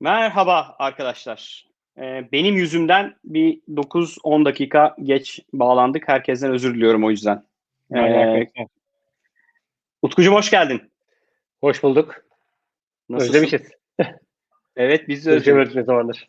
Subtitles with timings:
[0.00, 1.66] Merhaba arkadaşlar.
[1.98, 6.08] Ee, benim yüzümden bir 9-10 dakika geç bağlandık.
[6.08, 7.44] Herkesten özür diliyorum o yüzden.
[7.94, 8.46] Ee,
[10.02, 10.92] Utkucuğum hoş geldin.
[11.60, 12.24] Hoş bulduk.
[13.08, 13.34] Nasılsın?
[13.34, 13.70] Özlemişiz.
[14.76, 15.30] Evet biz de.
[15.30, 16.28] Özlemiyoruz ne zamandır.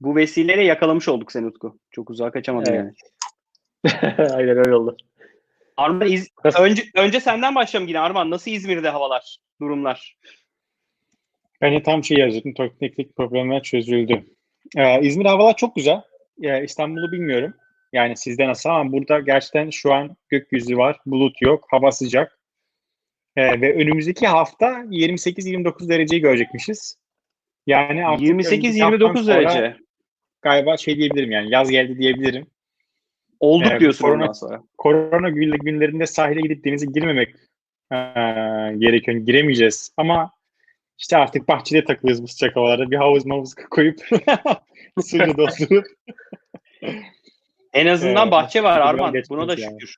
[0.00, 1.78] Bu vesileyle yakalamış olduk seni Utku.
[1.90, 2.94] Çok uzağa kaçamadın Evet.
[3.84, 4.28] yani.
[4.32, 4.96] Aynen öyle oldu.
[5.76, 6.30] Arman, İz-
[6.60, 8.30] önce, önce senden başlayalım yine Arman.
[8.30, 10.16] Nasıl İzmir'de havalar, durumlar?
[11.60, 12.68] Bence tam şey yazacaktım.
[12.80, 14.24] Teknik problemler çözüldü.
[14.76, 16.02] Ee, İzmir havalar çok güzel.
[16.42, 17.54] Ee, İstanbul'u bilmiyorum.
[17.92, 20.96] Yani sizde nasıl ama burada gerçekten şu an gökyüzü var.
[21.06, 21.66] Bulut yok.
[21.70, 22.38] Hava sıcak.
[23.36, 26.98] Ee, ve önümüzdeki hafta 28-29 dereceyi görecekmişiz.
[27.66, 29.76] Yani artık önümüzdeki haftadan 28-29 sonra derece.
[30.42, 32.46] Galiba şey diyebilirim yani yaz geldi diyebilirim.
[33.40, 34.62] Olduk Evet, diyorsun korona- ondan sonra.
[34.78, 37.34] Korona gün- günlerinde sahile gidip denize girmemek
[37.92, 37.96] ee,
[38.78, 39.16] gerekiyor.
[39.16, 39.92] Giremeyeceğiz.
[39.96, 40.32] Ama
[40.98, 42.90] işte artık bahçede takılırız bu sıcak havalarda.
[42.90, 43.98] Bir havuz mavuz koyup
[45.06, 45.86] suyu doldurup
[47.72, 49.14] En azından Evet, bahçe var Arman.
[49.30, 49.72] Buna da yani.
[49.80, 49.96] şükür.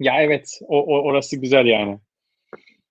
[0.00, 1.98] ya evet o, o orası güzel yani.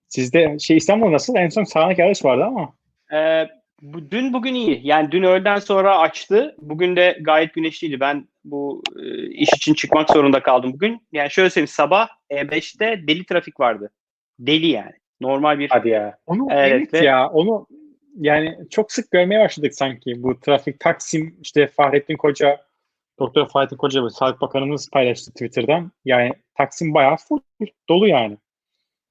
[0.07, 1.35] Sizde şey İstanbul nasıl?
[1.35, 2.73] En son sağanak yağış vardı ama.
[3.13, 3.47] Ee,
[3.81, 4.81] bu, dün bugün iyi.
[4.83, 6.55] Yani dün öğleden sonra açtı.
[6.61, 7.99] Bugün de gayet güneşliydi.
[7.99, 11.07] Ben bu e, iş için çıkmak zorunda kaldım bugün.
[11.11, 13.91] Yani şöyle söyleyeyim sabah E5'te deli trafik vardı.
[14.39, 14.98] Deli yani.
[15.21, 16.17] Normal bir Hadi ya.
[16.25, 17.67] Onu Evet, evet, ve- ya onu
[18.15, 20.23] yani çok sık görmeye başladık sanki.
[20.23, 22.61] Bu trafik Taksim işte Fahrettin Koca
[23.19, 25.91] Doktor Fahrettin Koca ve Sağlık Bakanımız paylaştı Twitter'dan.
[26.05, 27.39] Yani Taksim bayağı full
[27.89, 28.37] dolu yani.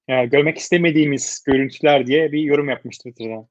[0.08, 3.48] Yani görmek istemediğimiz görüntüler diye bir yorum yapmış Twitter'dan.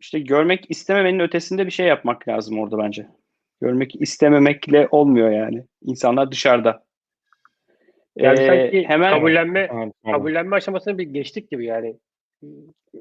[0.00, 3.06] işte görmek istememenin ötesinde bir şey yapmak lazım orada bence.
[3.60, 5.64] Görmek istememekle olmuyor yani.
[5.82, 6.86] İnsanlar dışarıda.
[8.16, 9.70] Yani Ee, sanki hemen kabullenme Evet,
[10.04, 10.14] evet.
[10.16, 11.96] kabullenme aşamasını bir geçtik gibi yani.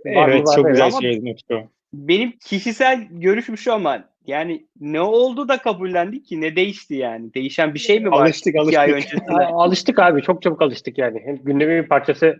[0.05, 1.63] Evet, Var çok güzel Ama- şey Utku.
[1.93, 6.41] benim kişisel görüşüm şu ama yani ne oldu da kabullendik ki?
[6.41, 7.33] Ne değişti yani?
[7.33, 8.21] Değişen bir şey mi var?
[8.25, 8.89] Alıştık, ay alıştık.
[8.95, 9.45] öncesinde?
[9.45, 10.21] Alıştık abi.
[10.21, 11.21] Çok çabuk alıştık yani.
[11.25, 12.39] Hem gündemin bir parçası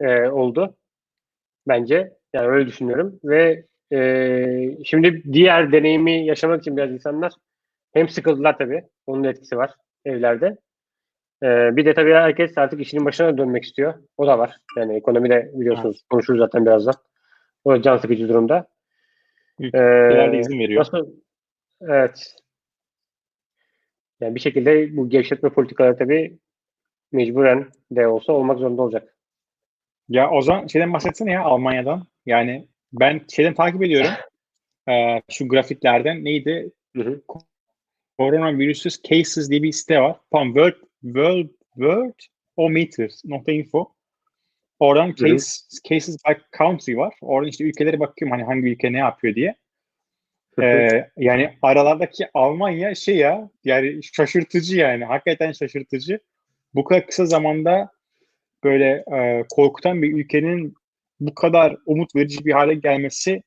[0.00, 0.76] e, oldu.
[1.68, 2.12] Bence.
[2.34, 3.20] Yani öyle düşünüyorum.
[3.24, 7.32] Ve e, şimdi diğer deneyimi yaşamak için biraz insanlar
[7.92, 8.82] hem sıkıldılar tabii.
[9.06, 9.70] Onun da etkisi var
[10.04, 10.56] evlerde.
[11.42, 13.94] E, bir de tabii herkes artık işinin başına dönmek istiyor.
[14.16, 14.56] O da var.
[14.76, 16.94] Yani ekonomide biliyorsunuz konuşuruz zaten birazdan.
[17.64, 18.68] O da can sıkıcı durumda.
[19.58, 20.80] Ülkeler de E, izin veriyor.
[20.80, 21.06] Nasıl?
[21.82, 22.36] Evet.
[24.20, 26.38] Yani bir şekilde bu gevşetme politikaları tabii
[27.12, 29.14] mecburen de olsa olmak zorunda olacak.
[30.08, 32.06] Ya o zaman şeyden bahsetsene ya Almanya'dan.
[32.26, 34.10] Yani ben şeyden takip ediyorum.
[34.90, 36.72] Ee, şu grafiklerden neydi?
[36.96, 37.22] Hı hı.
[38.18, 40.16] Coronavirus Cases diye bir site var.
[40.32, 42.20] Tam World World World
[43.48, 43.92] Info.
[44.78, 45.14] Oradan hı.
[45.14, 47.14] case, cases by country var.
[47.20, 49.56] Oradan işte ülkelere bakıyorum hani hangi ülke ne yapıyor diye.
[50.62, 56.20] Ee, yani aralardaki Almanya şey ya yani şaşırtıcı yani hakikaten şaşırtıcı.
[56.74, 57.90] Bu kadar kısa zamanda
[58.64, 60.74] böyle e, korkutan bir ülkenin
[61.20, 63.42] bu kadar umut verici bir hale gelmesi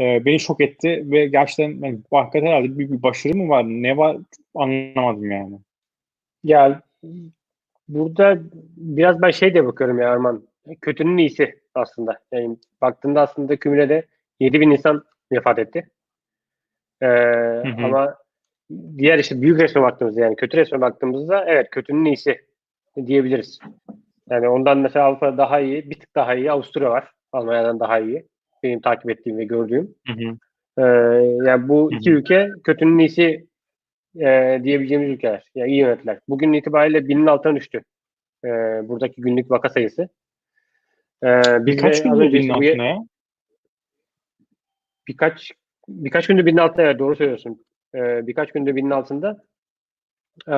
[0.00, 3.96] e, beni şok etti ve gerçekten yani, hakikaten herhalde büyük bir başarı mı var ne
[3.96, 4.16] var
[4.54, 5.58] anlamadım yani.
[6.46, 6.82] Ya
[7.88, 8.38] burada
[8.76, 10.42] biraz ben şey de bakıyorum ya Arman.
[10.80, 12.18] Kötünün iyisi aslında.
[12.32, 14.06] Yani baktığında aslında kümülede
[14.40, 15.88] 7 bin insan vefat etti.
[17.02, 17.84] Ee, hı.
[17.84, 18.14] Ama
[18.98, 22.40] diğer işte büyük resme baktığımızda yani kötü resme baktığımızda evet kötünün iyisi
[23.06, 23.58] diyebiliriz.
[24.30, 26.52] Yani ondan mesela Avrupa daha iyi, bir tık daha iyi.
[26.52, 27.10] Avusturya var.
[27.32, 28.26] Almanya'dan daha iyi.
[28.62, 29.94] Benim takip ettiğim ve gördüğüm.
[30.78, 30.82] Ee,
[31.46, 32.18] yani bu iki Hı hı.
[32.18, 33.46] ülke kötünün iyisi
[34.20, 35.44] e, diyebileceğimiz ülkeler.
[35.54, 36.18] Yani iyi yönettiler.
[36.28, 37.82] Bugün itibariyle binin altına düştü.
[38.44, 38.48] e,
[38.88, 40.08] buradaki günlük vaka sayısı.
[41.24, 41.28] E,
[41.66, 42.98] biz Birkaç de gün binin altına ya.
[45.08, 45.52] birkaç
[45.88, 47.64] birkaç gündür binin altında evet, doğru söylüyorsun.
[47.94, 49.44] E, birkaç gündür binin altında.
[50.48, 50.56] E,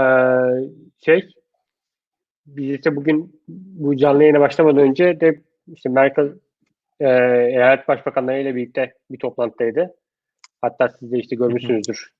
[1.04, 1.28] şey
[2.47, 5.41] biz işte bugün bu canlı yayına başlamadan önce de
[5.72, 6.32] işte Merkel
[7.00, 7.08] e,
[7.48, 9.94] eyalet başbakanları ile birlikte bir toplantıdaydı.
[10.62, 12.17] Hatta siz de işte görmüşsünüzdür.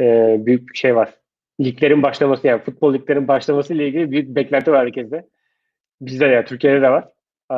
[0.00, 1.14] E, büyük bir şey var.
[1.60, 5.26] Liglerin başlaması yani futbol liglerin başlaması ile ilgili büyük bir beklenti var herkeste.
[6.00, 7.04] Bizde ya Türkiye'de de var.
[7.50, 7.56] E,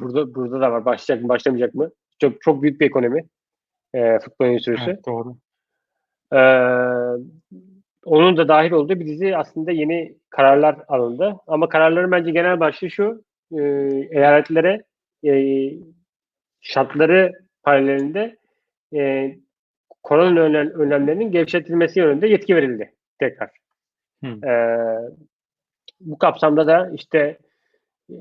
[0.00, 0.84] burada burada da var.
[0.84, 1.90] Başlayacak mı başlamayacak mı?
[2.20, 3.24] Çok çok büyük bir ekonomi.
[3.94, 4.90] E, futbol endüstrisi.
[4.90, 5.36] Evet, doğru.
[6.32, 6.38] Ee,
[8.04, 11.36] onun da dahil olduğu bir dizi aslında yeni kararlar alındı.
[11.46, 13.24] Ama kararların bence genel başlığı şu.
[13.52, 13.62] E,
[14.10, 14.82] eyaletlere
[15.24, 15.32] e,
[16.60, 17.32] şartları
[17.62, 18.36] paralelinde
[18.94, 19.32] e,
[20.02, 23.50] korona önlem, önlemlerinin gevşetilmesi yönünde yetki verildi tekrar.
[24.24, 24.98] Ee,
[26.00, 27.38] bu kapsamda da işte
[28.10, 28.14] e,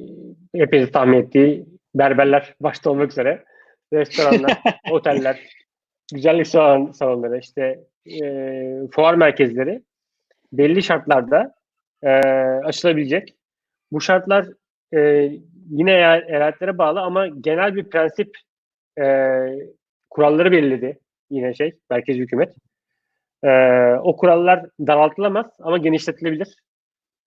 [0.56, 3.44] hepiniz tahmin ettiği berberler başta olmak üzere
[3.94, 4.62] restoranlar,
[4.92, 5.40] oteller,
[6.14, 9.82] güzellik salon, salonları, işte e, fuar merkezleri
[10.54, 11.56] belli şartlarda
[12.04, 12.10] e,
[12.64, 13.36] açılabilecek.
[13.92, 14.48] Bu şartlar
[14.94, 15.32] e,
[15.70, 18.38] yine eyaletlere bağlı ama genel bir prensip
[19.02, 19.06] e,
[20.10, 21.00] kuralları belirledi
[21.32, 22.56] yine şey merkez hükümet.
[23.44, 23.50] E,
[24.04, 26.56] o kurallar daraltılamaz ama genişletilebilir.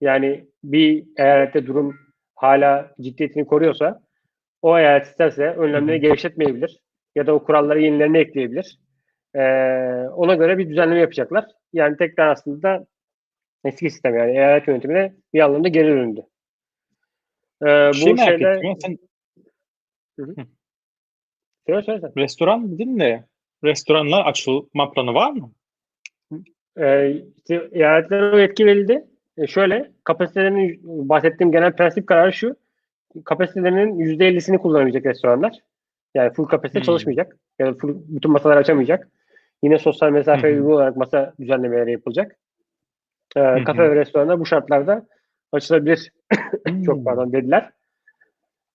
[0.00, 1.98] Yani bir eyalette durum
[2.34, 4.00] hala ciddiyetini koruyorsa
[4.62, 6.80] o eyalet isterse önlemleri gevşetmeyebilir
[7.14, 8.78] ya da o kuralları yenilerini ekleyebilir.
[9.34, 9.40] Ee,
[10.08, 11.46] ona göre bir düzenleme yapacaklar.
[11.72, 12.86] Yani tekrar aslında
[13.64, 16.20] eski sistem yani eyalet yönetimine bir anlamda geri döndü.
[17.66, 18.76] Ee, şey bu şeyler...
[18.80, 18.98] Sen...
[21.66, 22.12] Söyle söyle sen.
[22.16, 23.24] Restoran dedin de
[23.64, 25.50] restoranlar açılma planı var mı?
[26.78, 29.04] Ee, işte eyaletlere o yetki verildi.
[29.38, 32.56] E şöyle kapasitelerinin bahsettiğim genel prensip kararı şu.
[33.24, 35.58] Kapasitelerinin %50'sini kullanabilecek restoranlar.
[36.14, 36.84] Yani full kapasite hmm.
[36.84, 37.36] çalışmayacak.
[37.58, 39.08] Yani full, bütün masalar açamayacak.
[39.62, 42.36] Yine sosyal mesafe uygun olarak masa düzenlemeleri yapılacak.
[43.36, 43.64] Ee, hmm.
[43.64, 45.06] Kafe ve restoranlar bu şartlarda
[45.52, 46.12] açılabilir.
[46.86, 47.70] Çok pardon dediler.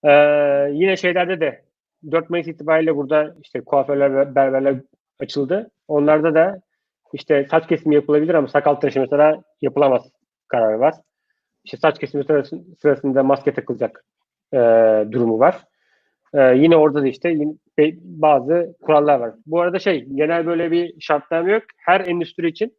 [0.04, 0.10] Ee,
[0.72, 1.62] yine şeylerde de
[2.10, 4.80] 4 Mayıs itibariyle burada işte kuaförler ve berberler
[5.20, 5.70] açıldı.
[5.88, 6.60] Onlarda da
[7.12, 10.02] işte saç kesimi yapılabilir ama sakal tıraşı mesela yapılamaz
[10.48, 10.94] kararı var.
[11.64, 12.24] İşte saç kesimi
[12.82, 14.04] sırasında maske takılacak
[14.54, 14.58] e,
[15.12, 15.64] durumu var.
[16.34, 17.34] E, yine orada da işte
[18.02, 19.34] bazı kurallar var.
[19.46, 21.62] Bu arada şey genel böyle bir şartname yok.
[21.76, 22.76] Her endüstri için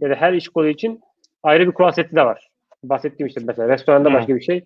[0.00, 1.00] ya da her iş kolu için
[1.42, 2.48] ayrı bir kural seti de var.
[2.84, 4.64] Bahsettiğim işte mesela restoranda başka bir şey,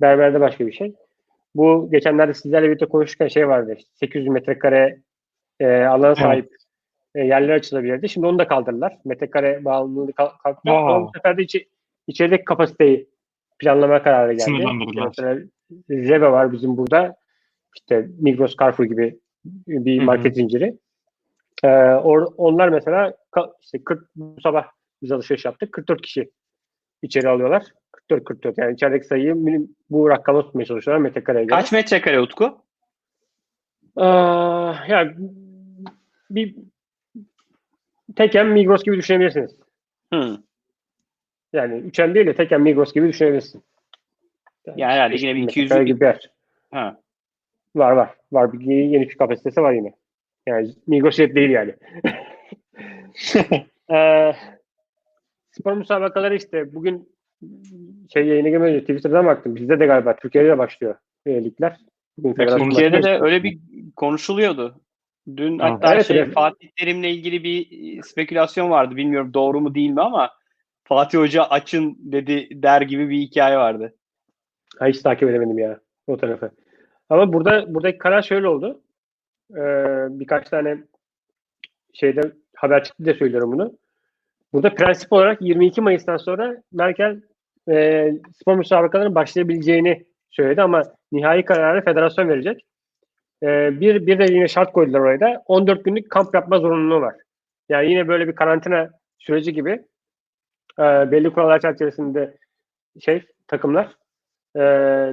[0.00, 0.94] berberde başka bir şey.
[1.58, 3.74] Bu geçenlerde sizlerle birlikte konuşurken şey vardı.
[3.78, 5.00] İşte 800 metrekare
[5.60, 6.56] e, alana sahip
[7.14, 8.08] e, yerler açılabilirdi.
[8.08, 8.98] Şimdi onu da kaldırdılar.
[9.04, 10.60] Metrekare bağımlılığı kalktı.
[10.64, 11.68] Bu sefer de içi,
[12.06, 13.08] içerideki kapasiteyi
[13.58, 14.50] planlama kararı geldi.
[14.96, 15.38] Mesela
[15.90, 17.16] Reve var bizim burada.
[17.76, 19.18] İşte Migros, Carrefour gibi
[19.68, 20.34] bir market Hı-hı.
[20.34, 20.78] zinciri.
[21.64, 23.14] Ee, or, onlar mesela
[23.62, 24.66] işte 40 bu sabah
[25.02, 25.72] biz alışveriş yaptık.
[25.72, 26.30] 44 kişi
[27.02, 27.64] içeri alıyorlar.
[27.92, 29.34] 44 44 yani içerideki sayıyı
[29.90, 31.60] bu rakama tutmaya çalışıyorlar metrekareye göre.
[31.60, 32.58] Kaç metrekare Utku?
[33.96, 34.04] Ee,
[34.88, 35.14] yani
[36.30, 36.54] bir
[38.16, 39.56] teken Migros gibi düşünebilirsiniz.
[40.12, 40.36] Hmm.
[41.52, 43.62] Yani üçen değil de teken Migros gibi düşünebilirsin.
[44.66, 46.30] Yani, yani herhalde yine bir 200 gibi yer.
[46.70, 47.00] Ha.
[47.76, 48.10] Var var.
[48.32, 49.92] Var bir yeni bir kapasitesi var yine.
[50.46, 51.74] Yani Migros jet değil yani.
[53.90, 54.32] ee,
[55.50, 57.08] spor müsabakaları işte bugün
[58.14, 59.56] şey yayına girmeden Twitter'dan baktım.
[59.56, 60.94] Bizde de galiba Türkiye'de de başlıyor
[61.26, 61.76] ligler.
[62.58, 63.58] Türkiye'de de öyle bir
[63.96, 64.80] konuşuluyordu.
[65.36, 66.34] Dün ha, hatta evet, şey evet.
[66.34, 67.66] Fatih Terim'le ilgili bir
[68.02, 68.96] spekülasyon vardı.
[68.96, 70.30] Bilmiyorum doğru mu değil mi ama
[70.84, 73.94] Fatih Hoca açın dedi der gibi bir hikaye vardı.
[74.78, 76.50] Ha, hiç takip edemedim ya o tarafı.
[77.08, 78.82] Ama burada buradaki karar şöyle oldu.
[79.50, 79.60] Ee,
[80.10, 80.78] birkaç tane
[81.94, 82.20] şeyde
[82.56, 83.78] haber çıktı da söylüyorum bunu.
[84.52, 87.20] Burada prensip olarak 22 Mayıs'tan sonra Merkel
[87.70, 92.66] e, spor müsabakalarının başlayabileceğini söyledi ama nihai kararı federasyon verecek.
[93.42, 97.14] E, bir, bir de yine şart koydular oraya da 14 günlük kamp yapma zorunluluğu var.
[97.68, 99.70] Yani yine böyle bir karantina süreci gibi
[100.78, 102.36] e, belli kurallar çerçevesinde
[103.00, 103.96] şey takımlar
[104.56, 104.60] e,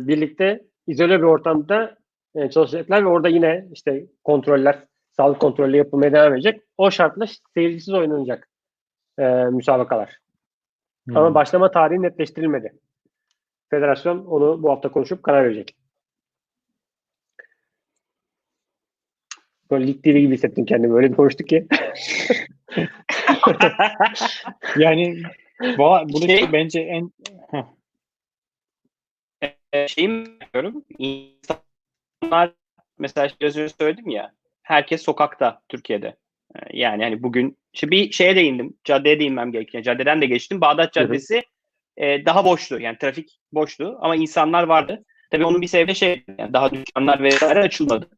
[0.08, 1.98] birlikte izole bir ortamda
[2.36, 6.62] e, çalışacaklar ve orada yine işte kontroller, sağlık kontrolü yapılmaya devam edecek.
[6.78, 8.48] O şartla seyircisiz oynanacak
[9.20, 10.20] e, müsabakalar.
[11.06, 11.18] Hmm.
[11.18, 12.74] Ama başlama tarihi netleştirilmedi.
[13.70, 15.76] Federasyon onu bu hafta konuşup karar verecek.
[19.72, 20.96] Böyle lig TV gibi hissettim kendimi.
[20.96, 21.68] Öyle bir konuştuk ki.
[24.78, 25.24] yani
[25.78, 27.12] bu şey, bence en
[29.74, 30.86] e, şeyi yapıyorum.
[30.98, 32.54] İnsanlar
[33.00, 34.32] mesela biraz önce söyledim ya
[34.64, 36.16] herkes sokakta Türkiye'de.
[36.56, 38.74] E, yani hani bugün işte bir şeye değindim.
[38.84, 39.84] Caddeye değinmem gerekiyor.
[39.84, 40.62] Caddeden de geçtim.
[40.62, 41.44] Bağdat Caddesi
[41.98, 42.80] e, daha boştu.
[42.80, 45.06] Yani trafik boştu ama insanlar vardı.
[45.32, 48.10] Tabii onun bir sebebi şey yani daha dükkanlar vesaire açılmadı.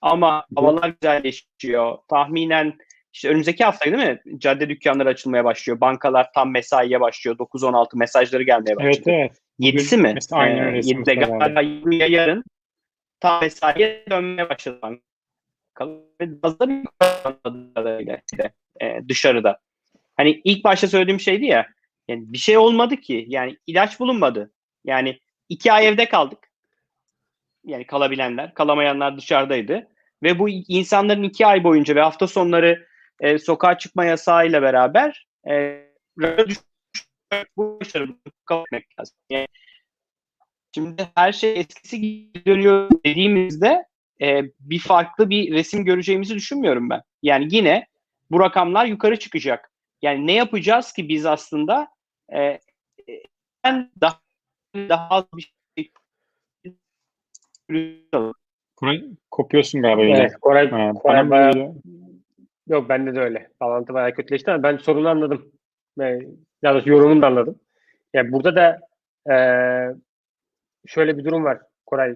[0.00, 1.98] Ama havalar güzelleşiyor.
[2.08, 2.74] Tahminen
[3.12, 4.20] işte önümüzdeki hafta değil mi?
[4.38, 5.80] Cadde dükkanları açılmaya başlıyor.
[5.80, 7.36] Bankalar tam mesaiye başlıyor.
[7.36, 8.94] 9-16 mesajları gelmeye başlıyor.
[9.06, 9.38] Evet evet.
[9.60, 10.12] 7'si mi?
[10.14, 10.78] Mesela aynen öyle.
[10.78, 12.44] Ee, 7'de galiba yarın
[13.20, 15.00] tam mesaiye dönmeye başladı bankalar.
[16.42, 16.68] Fazla
[17.22, 18.20] kadarıyla
[18.80, 19.58] e, dışarıda.
[20.16, 21.66] Hani ilk başta söylediğim şeydi ya
[22.08, 23.24] yani bir şey olmadı ki.
[23.28, 24.52] Yani ilaç bulunmadı.
[24.84, 26.50] Yani iki ay evde kaldık.
[27.64, 29.88] Yani kalabilenler, kalamayanlar dışarıdaydı.
[30.22, 32.86] Ve bu insanların iki ay boyunca ve hafta sonları
[33.20, 35.86] e, sokağa çıkma yasağıyla beraber e,
[37.56, 38.16] bu başarılı
[38.98, 39.16] lazım.
[39.30, 39.48] Yani,
[40.74, 43.84] şimdi her şey eskisi gibi dönüyor dediğimizde
[44.22, 47.02] e, bir farklı bir resim göreceğimizi düşünmüyorum ben.
[47.22, 47.86] Yani yine
[48.30, 49.70] bu rakamlar yukarı çıkacak.
[50.02, 51.88] Yani ne yapacağız ki biz aslında
[52.34, 52.60] e,
[53.64, 54.20] en daha
[54.76, 55.90] daha az bir şey
[58.76, 60.02] Koray kopuyorsun galiba.
[60.18, 61.72] Evet, Koray, Ha, Koray bayağı- böyle-
[62.68, 63.48] yok bende de öyle.
[63.60, 65.52] Bağlantı bayağı kötüleşti ama ben sorunu anladım.
[66.62, 67.60] Ya da yorumunu da anladım.
[68.14, 68.80] Yani burada da
[69.28, 69.94] eee,
[70.86, 72.14] şöyle bir durum var Koray.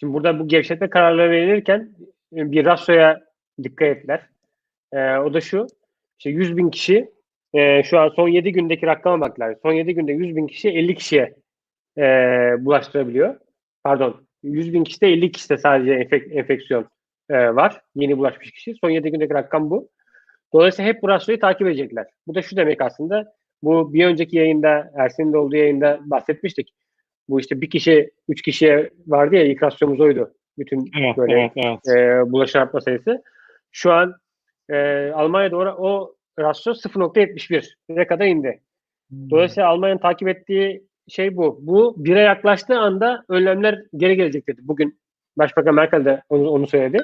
[0.00, 1.90] Şimdi burada bu gevşetme kararları verilirken
[2.36, 3.20] e, bir rasyoya
[3.62, 4.26] dikkat ettiler.
[4.94, 5.66] Eee, o da şu.
[6.18, 7.10] İşte 100 bin kişi
[7.54, 9.56] eee, şu an son 7 gündeki rakama baktılar.
[9.62, 11.34] Son 7 günde 100 bin kişi 50 kişiye
[11.98, 13.36] eee, bulaştırabiliyor.
[13.84, 14.26] Pardon.
[14.42, 16.86] 100 bin kişide 50 kişide sadece enfek- enfeksiyon
[17.30, 17.80] eee, var.
[17.94, 18.74] Yeni bulaşmış kişi.
[18.82, 19.88] Son 7 gündeki rakam bu.
[20.54, 22.06] Dolayısıyla hep bu rasyoyu takip edecekler.
[22.26, 23.34] Bu da şu demek aslında.
[23.62, 26.74] Bu bir önceki yayında, Ersin'in de olduğu yayında bahsetmiştik.
[27.28, 30.34] Bu işte bir kişi, üç kişiye vardı ya ilk rasyomuz oydu.
[30.58, 31.98] Bütün Evet, böyle evet, evet.
[31.98, 33.22] e, bulaşan artma sayısı.
[33.72, 34.14] Şu an
[34.68, 38.60] e, Almanya'da o, o rasyo 0.71 ne kadar indi.
[39.30, 41.58] Dolayısıyla Almanya'nın takip ettiği şey bu.
[41.62, 44.60] Bu bire yaklaştığı anda önlemler geri gelecek dedi.
[44.64, 45.00] Bugün
[45.38, 46.98] Başbakan Merkel de onu, onu söyledi.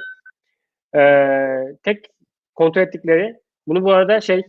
[0.96, 2.06] Ee, tek
[2.54, 3.36] kontrol ettikleri
[3.66, 4.42] bunu bu arada şey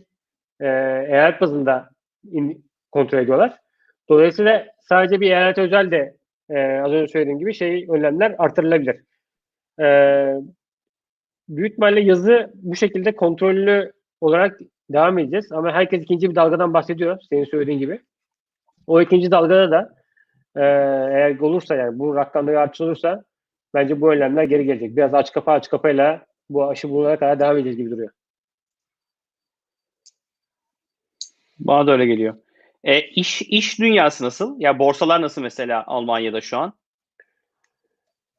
[0.60, 0.66] e,
[1.08, 1.90] eyalet bazında
[2.32, 3.58] in- kontrol ediyorlar.
[4.08, 6.16] Dolayısıyla sadece bir eyalet özel de
[6.50, 9.00] e, az önce söylediğim gibi şey önlemler artırılabilir.
[9.80, 9.86] E,
[11.48, 15.52] büyük ihtimalle yazı bu şekilde kontrollü olarak devam edeceğiz.
[15.52, 17.18] Ama herkes ikinci bir dalgadan bahsediyor.
[17.30, 18.00] Senin söylediğin gibi.
[18.86, 19.94] O ikinci dalgada da
[20.56, 20.62] e,
[21.14, 23.02] eğer olursa yani bu rakamları artış
[23.74, 24.96] bence bu önlemler geri gelecek.
[24.96, 28.10] Biraz aç kapa aç kapayla bu aşı bulunana kadar devam edeceğiz gibi duruyor.
[31.58, 32.34] Bana da öyle geliyor.
[32.84, 34.60] E, iş iş dünyası nasıl?
[34.60, 36.72] Ya borsalar nasıl mesela Almanya'da şu an?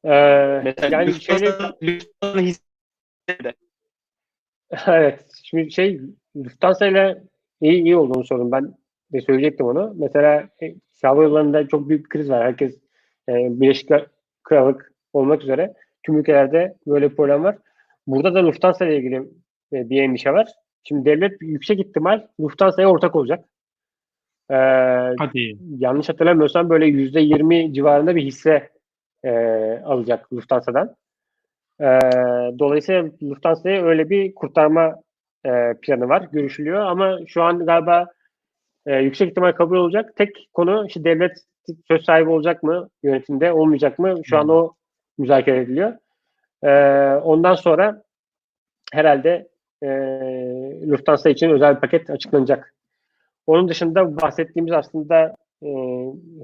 [0.03, 3.53] Ee, Mesela yani şöyle Lufthansa- Lufthansa hisse-
[4.87, 5.25] evet.
[5.43, 6.01] Şimdi şey
[6.35, 7.23] Lufthansa ile
[7.61, 8.51] iyi, iyi olduğunu sordum.
[8.51, 8.73] Ben
[9.13, 9.93] de söyleyecektim onu.
[9.97, 12.43] Mesela e, hava yollarında çok büyük bir kriz var.
[12.43, 12.75] Herkes
[13.29, 13.89] e, Birleşik
[14.43, 15.73] Krallık olmak üzere
[16.03, 17.57] tüm ülkelerde böyle bir problem var.
[18.07, 19.15] Burada da Lufthansa ile ilgili
[19.73, 20.47] e, bir endişe var.
[20.83, 23.45] Şimdi devlet yüksek ihtimal Lufthansa'ya ortak olacak.
[24.51, 24.55] Ee,
[25.17, 25.57] Hadi.
[25.77, 28.69] yanlış hatırlamıyorsam böyle yüzde yirmi civarında bir hisse
[29.23, 29.31] e,
[29.85, 30.95] alacak Lufthansa'dan.
[31.81, 31.85] E,
[32.59, 34.95] dolayısıyla Lufthansa'ya öyle bir kurtarma
[35.45, 38.05] e, planı var, görüşülüyor ama şu an galiba
[38.85, 40.15] e, yüksek ihtimal kabul olacak.
[40.15, 41.31] Tek konu işte devlet
[41.87, 44.15] söz sahibi olacak mı yönetimde, olmayacak mı?
[44.23, 44.73] Şu an o
[45.17, 45.93] müzakere ediliyor.
[46.63, 46.69] E,
[47.15, 48.03] ondan sonra
[48.93, 49.47] herhalde
[49.83, 49.87] e,
[50.87, 52.73] Lufthansa için özel bir paket açıklanacak.
[53.47, 55.69] Onun dışında bahsettiğimiz aslında e,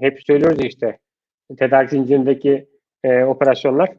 [0.02, 0.98] hep söylüyoruz ya işte
[1.58, 2.68] tedarik zincirindeki
[3.04, 3.90] e, operasyonlar.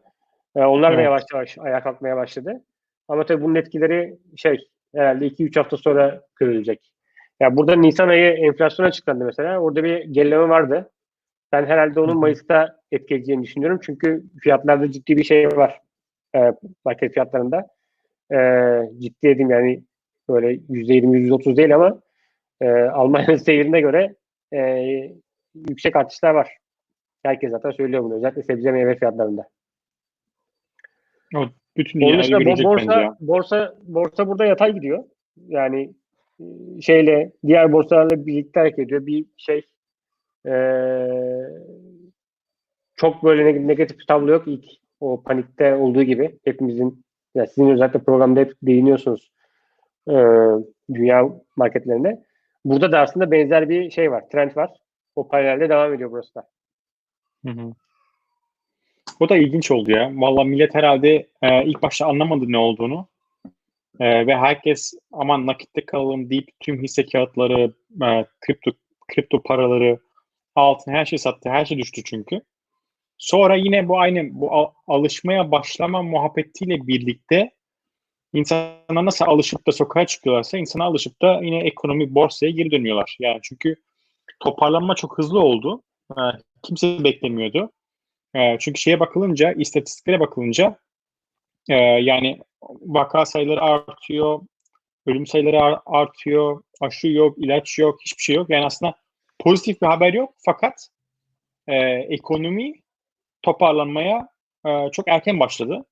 [0.57, 1.05] E, onlar da Evet.
[1.05, 2.63] yavaş yavaş ayağa kalkmaya başladı.
[3.09, 6.93] Ama tabii bunun etkileri şey herhalde 2-3 hafta sonra görülecek.
[7.41, 9.59] Ya burada Nisan ayı enflasyon açıklandı mesela.
[9.59, 10.91] Orada bir gerileme vardı.
[11.53, 13.81] Ben herhalde onun Mayıs'ta etkileyeceğini düşünüyorum.
[13.83, 15.81] Çünkü fiyatlarda ciddi bir şey var.
[16.37, 16.53] E,
[16.85, 17.67] market fiyatlarında.
[18.33, 18.39] E,
[18.99, 19.83] ciddi dedim yani
[20.29, 22.01] böyle %20, %30 değil ama
[22.61, 24.15] e, Almanya'nın seyrine göre
[24.55, 24.61] e,
[25.55, 26.57] yüksek artışlar var.
[27.23, 28.15] Herkes zaten söylüyor bunu.
[28.15, 29.49] Özellikle sebze meyve fiyatlarında.
[31.77, 33.17] Bütün Onun dışında bo- borsa, ya.
[33.21, 35.05] borsa, borsa burada yatay gidiyor.
[35.49, 35.93] Yani
[36.41, 36.45] e,
[36.81, 39.07] şeyle diğer borsalarla birlikte hareket ediyor.
[39.07, 39.67] Bir şey
[40.47, 40.55] e,
[42.97, 44.49] çok böyle neg- negatif bir tablo yok.
[44.49, 44.65] İlk
[45.01, 47.05] o panikte olduğu gibi hepimizin
[47.35, 49.33] ya sizin özellikle programda hep değiniyorsunuz
[50.09, 50.15] e,
[50.95, 52.23] dünya marketlerine.
[52.65, 54.25] Burada da aslında benzer bir şey var.
[54.33, 54.71] Trend var.
[55.17, 56.49] O paralelde devam ediyor burası da.
[57.47, 57.73] Hı hı.
[59.21, 60.11] O da ilginç oldu ya.
[60.15, 63.09] Vallahi millet herhalde e, ilk başta anlamadı ne olduğunu.
[64.01, 68.71] E, ve herkes aman nakitte kalalım deyip tüm hisse kağıtları, e, kripto
[69.15, 69.99] kripto paraları,
[70.55, 71.51] altın her şey sattı.
[71.51, 72.41] Her şey düştü çünkü.
[73.19, 77.51] Sonra yine bu aynı bu al- alışmaya başlama muhabbetiyle birlikte
[78.33, 83.17] insanlar nasıl alışıp da sokağa çıkıyorlarsa insana alışıp da yine ekonomi borsaya geri dönüyorlar.
[83.21, 83.77] Yani çünkü
[84.41, 85.83] toparlanma çok hızlı oldu.
[86.11, 86.21] E,
[86.63, 87.73] kimse beklemiyordu.
[88.35, 90.79] E, çünkü şeye bakılınca, istatistiklere bakılınca
[91.71, 92.41] e, yani
[92.81, 94.41] vaka sayıları artıyor,
[95.07, 98.51] ölüm sayıları ar- artıyor, aşı yok, ilaç yok, hiçbir şey yok.
[98.51, 98.95] Yani aslında
[99.39, 100.89] pozitif bir haber yok fakat
[101.67, 102.73] e, ekonomi
[103.43, 104.29] toparlanmaya
[104.67, 105.85] e, çok erken başladı.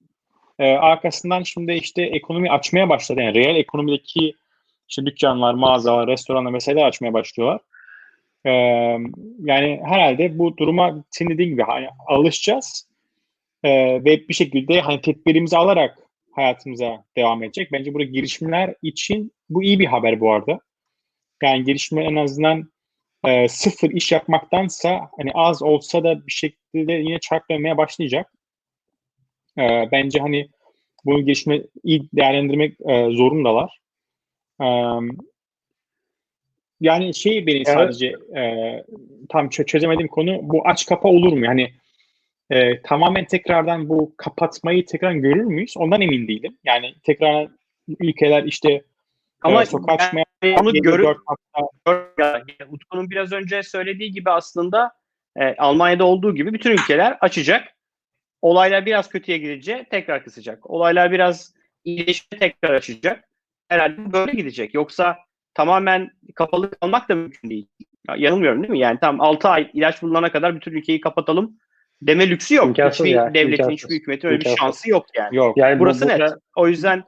[0.61, 3.21] E, arkasından şimdi işte ekonomi açmaya başladı.
[3.21, 4.35] Yani reel ekonomideki
[4.89, 7.61] işte dükkanlar, mağazalar, restoranlar mesela açmaya başlıyorlar.
[8.45, 8.51] E,
[9.45, 12.91] yani herhalde bu duruma senin dediğin gibi hani alışacağız.
[13.65, 15.99] Ee, ve bir şekilde hani tedbirimizi alarak
[16.33, 17.73] hayatımıza devam edecek.
[17.73, 20.61] Bence burada girişimler için bu iyi bir haber bu arada.
[21.43, 22.73] Yani girişimler en azından
[23.27, 28.33] e, sıfır iş yapmaktansa hani az olsa da bir şekilde yine çark dönmeye başlayacak.
[29.59, 30.49] E, bence hani
[31.05, 33.81] bunu girişimi iyi değerlendirmek e, zorundalar.
[34.63, 34.67] E,
[36.81, 38.45] yani şey beni sadece e,
[39.29, 41.45] tam çö- çözemediğim konu bu aç kapa olur mu?
[41.45, 41.71] Yani
[42.51, 45.77] e, tamamen tekrardan bu kapatmayı tekrar görür müyüz?
[45.77, 46.59] Ondan emin değilim.
[46.65, 47.49] Yani tekrar
[47.99, 48.83] ülkeler işte
[49.43, 50.25] Ama e, sokağa ben çıkmaya
[50.61, 54.93] onu görüp dört hafta Ya, Utku'nun biraz önce söylediği gibi aslında
[55.37, 57.69] e, Almanya'da olduğu gibi bütün ülkeler açacak.
[58.43, 60.71] Olaylar biraz kötüye gidince tekrar kısacak.
[60.71, 61.55] Olaylar biraz
[61.85, 63.25] iyileşince tekrar açacak.
[63.69, 64.75] Herhalde böyle gidecek.
[64.75, 65.19] Yoksa
[65.55, 67.67] tamamen kapalı kalmak da mümkün değil.
[68.09, 68.79] Ya, yanılmıyorum değil mi?
[68.79, 71.59] Yani tam 6 ay ilaç bulunana kadar bütün ülkeyi kapatalım
[72.03, 72.67] deme lüksü yok.
[72.67, 73.73] İmkansız hiçbir ya, devletin, imkansız.
[73.73, 74.61] hiçbir hükümetin öyle bir İmkansız.
[74.61, 75.37] şansı yok yani.
[75.37, 75.57] yok.
[75.57, 76.33] Yani bu- Burası burada, net.
[76.57, 77.05] O yüzden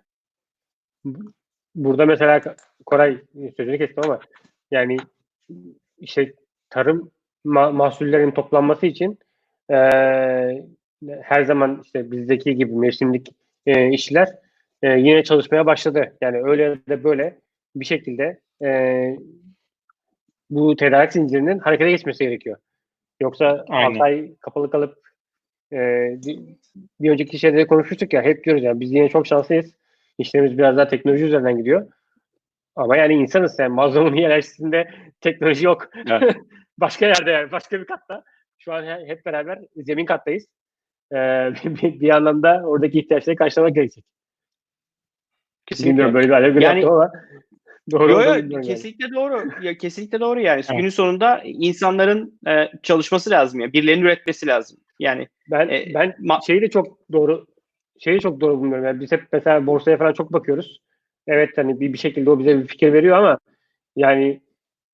[1.75, 2.41] burada mesela
[2.87, 3.19] Koray
[3.57, 4.21] sözünü kestim ama
[4.71, 4.97] yani
[5.99, 6.35] işte
[6.71, 7.11] tarım
[7.47, 9.19] ma- mahsullerin toplanması için
[9.71, 10.67] eee,
[11.23, 13.29] her zaman işte bizdeki gibi mevsimlik
[13.67, 14.29] eee, işler
[14.83, 16.17] eee, yine çalışmaya başladı.
[16.21, 17.39] Yani öyle de böyle
[17.77, 19.19] bir şekilde eee,
[20.51, 22.57] bu tedarik zincirinin harekete geçmesi gerekiyor.
[23.21, 23.91] Yoksa Aynen.
[23.91, 24.99] 6 ay kapalı kalıp
[25.73, 26.19] eee,
[27.01, 29.73] bir, önceki şeyde de konuşmuştuk ya hep diyoruz yani biz yine çok şanslıyız.
[30.19, 31.93] İşlerimiz biraz daha teknoloji üzerinden gidiyor.
[32.77, 34.89] Ama yani insanız yani Maslow'un hiyerarşisinde
[35.21, 35.91] teknoloji yok.
[36.11, 36.37] Evet.
[36.79, 38.25] başka yerde yani başka bir katta.
[38.59, 40.47] Şu an he- hep beraber zemin kattayız.
[41.13, 44.05] Ee, bir, bir anlamda oradaki ihtiyaçları karşılamak gerekecek.
[45.85, 47.11] Bilmiyorum böyle bir alev Yani- ama
[47.91, 48.67] doğru Yo, bilmiyorum yani.
[48.67, 49.49] kesinlikle doğru.
[49.63, 50.63] Ya, kesinlikle doğru yani.
[50.69, 50.79] Evet.
[50.79, 53.61] Günün sonunda insanların e, çalışması lazım.
[53.61, 53.73] Yani.
[53.73, 54.79] Birilerinin üretmesi lazım.
[54.99, 57.47] Yani Ben E, ben ma- şeyi de çok doğru
[57.99, 58.85] şeyi çok doğru bulmuyorum.
[58.85, 60.81] Yani biz hep mesela borsaya falan çok bakıyoruz.
[61.27, 63.39] Evet hani bir, bir şekilde o bize bir fikir veriyor ama
[63.97, 64.41] yani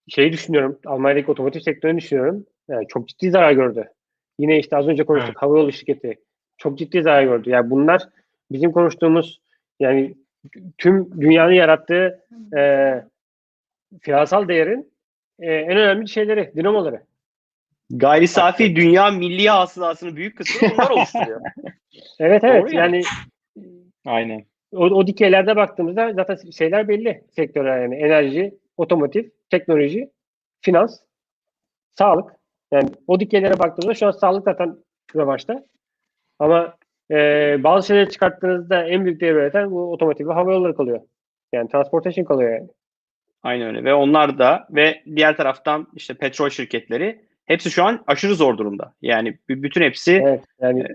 [0.08, 0.78] şeyi düşünüyorum.
[0.86, 2.46] Almanya'daki otomotiv sektörünü düşünüyorum.
[2.68, 3.84] Yani çok ciddi zarar gördü.
[4.38, 6.18] Yine işte az önce konuştuk havayolu şirketi
[6.58, 7.50] çok ciddi zarar gördü.
[7.50, 8.08] Yani bunlar
[8.50, 9.40] bizim konuştuğumuz
[9.80, 10.14] yani
[10.78, 12.24] tüm dünyanın yarattığı
[12.56, 12.92] e,
[14.00, 14.92] finansal değerin
[15.40, 17.02] e, en önemli şeyleri, dinamoları.
[17.90, 21.40] gayri safi dünya milli hasılasının büyük kısmını bunlar oluşturuyor.
[22.18, 22.96] Evet evet Doğru yani.
[22.96, 23.04] yani
[24.06, 24.44] Aynen.
[24.72, 30.10] o, o dikeylerde baktığımızda zaten şeyler belli sektörler yani enerji, otomotiv, teknoloji,
[30.60, 31.00] finans,
[31.98, 32.37] sağlık.
[32.72, 34.76] Yani o dikeylere baktığımızda şu an sağlık zaten
[35.16, 35.64] revaçta.
[36.38, 36.76] Ama
[37.10, 37.16] e,
[37.64, 41.00] bazı şeyleri çıkarttığınızda en büyük değer üreten bu otomotiv ve hava yolları kalıyor.
[41.52, 42.68] Yani transportation kalıyor yani.
[43.42, 43.84] Aynen öyle.
[43.84, 48.94] Ve onlar da ve diğer taraftan işte petrol şirketleri hepsi şu an aşırı zor durumda.
[49.02, 50.86] Yani bütün hepsi Evet yani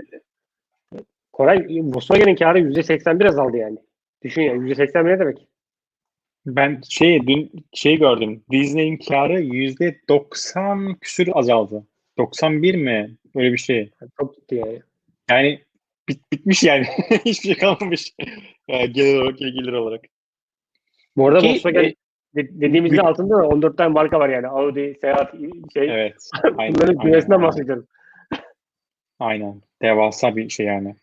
[1.34, 3.78] Koray Volkswagen'in karı %81 azaldı yani.
[4.24, 5.48] Düşün yani %81 ne demek?
[6.46, 8.44] Ben şey dün şey gördüm.
[8.52, 11.88] Disney'in karı yüzde 90 küsür azaldı.
[12.18, 13.18] 91 mi?
[13.36, 13.92] Öyle bir şey.
[14.20, 14.82] Çok ciddi yani.
[15.30, 15.62] Yani
[16.10, 16.86] bit, bitmiş yani.
[17.26, 18.14] Hiçbir şey kalmamış.
[18.68, 20.02] Yani gelir olarak, gelir olarak.
[21.18, 21.96] Bu arada Ki, Volkswagen e,
[22.36, 24.48] de- dediğimizde altında da 14 tane marka var yani.
[24.48, 25.34] Audi, Seat,
[25.74, 25.90] şey.
[25.90, 26.30] Evet.
[26.58, 26.76] Aynen.
[26.76, 27.48] Bunların kümesinden aynen.
[27.48, 27.88] bahsediyorum.
[29.20, 29.62] Aynen.
[29.82, 30.96] Devasa bir şey yani.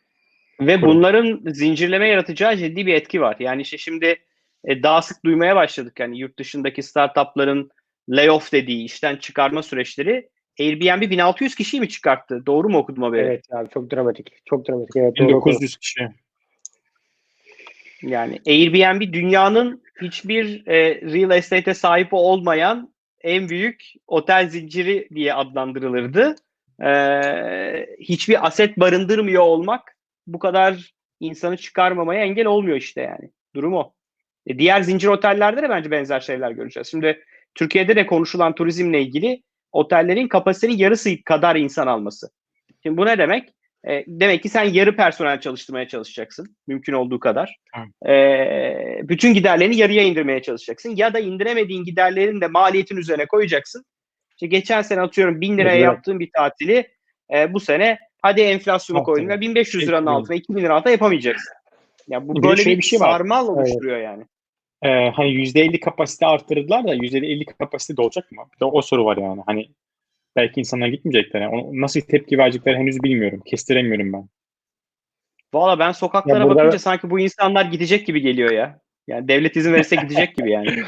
[0.61, 3.37] ve bunların zincirleme yaratacağı ciddi bir etki var.
[3.41, 4.17] Yani işte şimdi
[4.65, 6.01] e, daha sık duymaya başladık.
[6.01, 7.71] Yani yurt dışındaki startupların
[8.09, 10.29] layoff dediği işten çıkarma süreçleri
[10.61, 12.47] Airbnb 1600 kişiyi mi çıkarttı?
[12.47, 13.27] Doğru mu okudum haberi?
[13.27, 14.33] Evet abi çok dramatik.
[14.47, 14.97] Çok dramatik.
[14.97, 15.57] Evet, doğru okudun.
[15.57, 16.09] 1900 kişi.
[18.03, 26.35] Yani Airbnb dünyanın hiçbir e, real estate'e sahip olmayan en büyük otel zinciri diye adlandırılırdı.
[26.83, 26.91] E,
[28.01, 29.97] hiçbir aset barındırmıyor olmak
[30.27, 33.31] bu kadar insanı çıkarmamaya engel olmuyor işte yani.
[33.55, 33.93] Durum o.
[34.47, 36.89] E, diğer zincir otellerde de bence benzer şeyler göreceğiz.
[36.89, 37.25] Şimdi
[37.55, 42.31] Türkiye'de de konuşulan turizmle ilgili otellerin kapasitenin yarısı kadar insan alması.
[42.83, 43.49] Şimdi bu ne demek?
[43.89, 46.57] E, demek ki sen yarı personel çalıştırmaya çalışacaksın.
[46.67, 47.57] Mümkün olduğu kadar.
[48.09, 50.97] E, bütün giderlerini yarıya indirmeye çalışacaksın.
[50.97, 53.85] Ya da indiremediğin giderlerin de maliyetin üzerine koyacaksın.
[54.31, 55.85] İşte geçen sene atıyorum 1000 liraya Evet.
[55.85, 56.89] yaptığın bir tatili
[57.35, 59.29] e, bu sene hadi enflasyonu tabii.
[59.29, 61.53] ve 1500 liranın altına 2000 lira altına yapamayacaksın.
[62.11, 63.11] Ya bu böyle şöyle bir, bir şey var.
[63.13, 64.25] sarmal oluşturuyor yani.
[64.83, 68.43] Ee, hani %50 kapasite arttırdılar da %50 kapasite de olacak mı?
[68.55, 69.43] Bir de o soru var yani.
[69.47, 69.69] Hani
[70.37, 71.41] belki insanlar gitmeyecekler.
[71.41, 71.55] Yani.
[71.55, 73.43] Onu- Nasıl tepki verecekler henüz bilmiyorum.
[73.47, 74.29] Kestiremiyorum ben.
[75.55, 78.81] Valla ben sokaklara Ya burada- bakınca sanki bu insanlar gidecek gibi geliyor ya.
[79.09, 80.69] Yani devlet izin verirse gidecek gibi yani.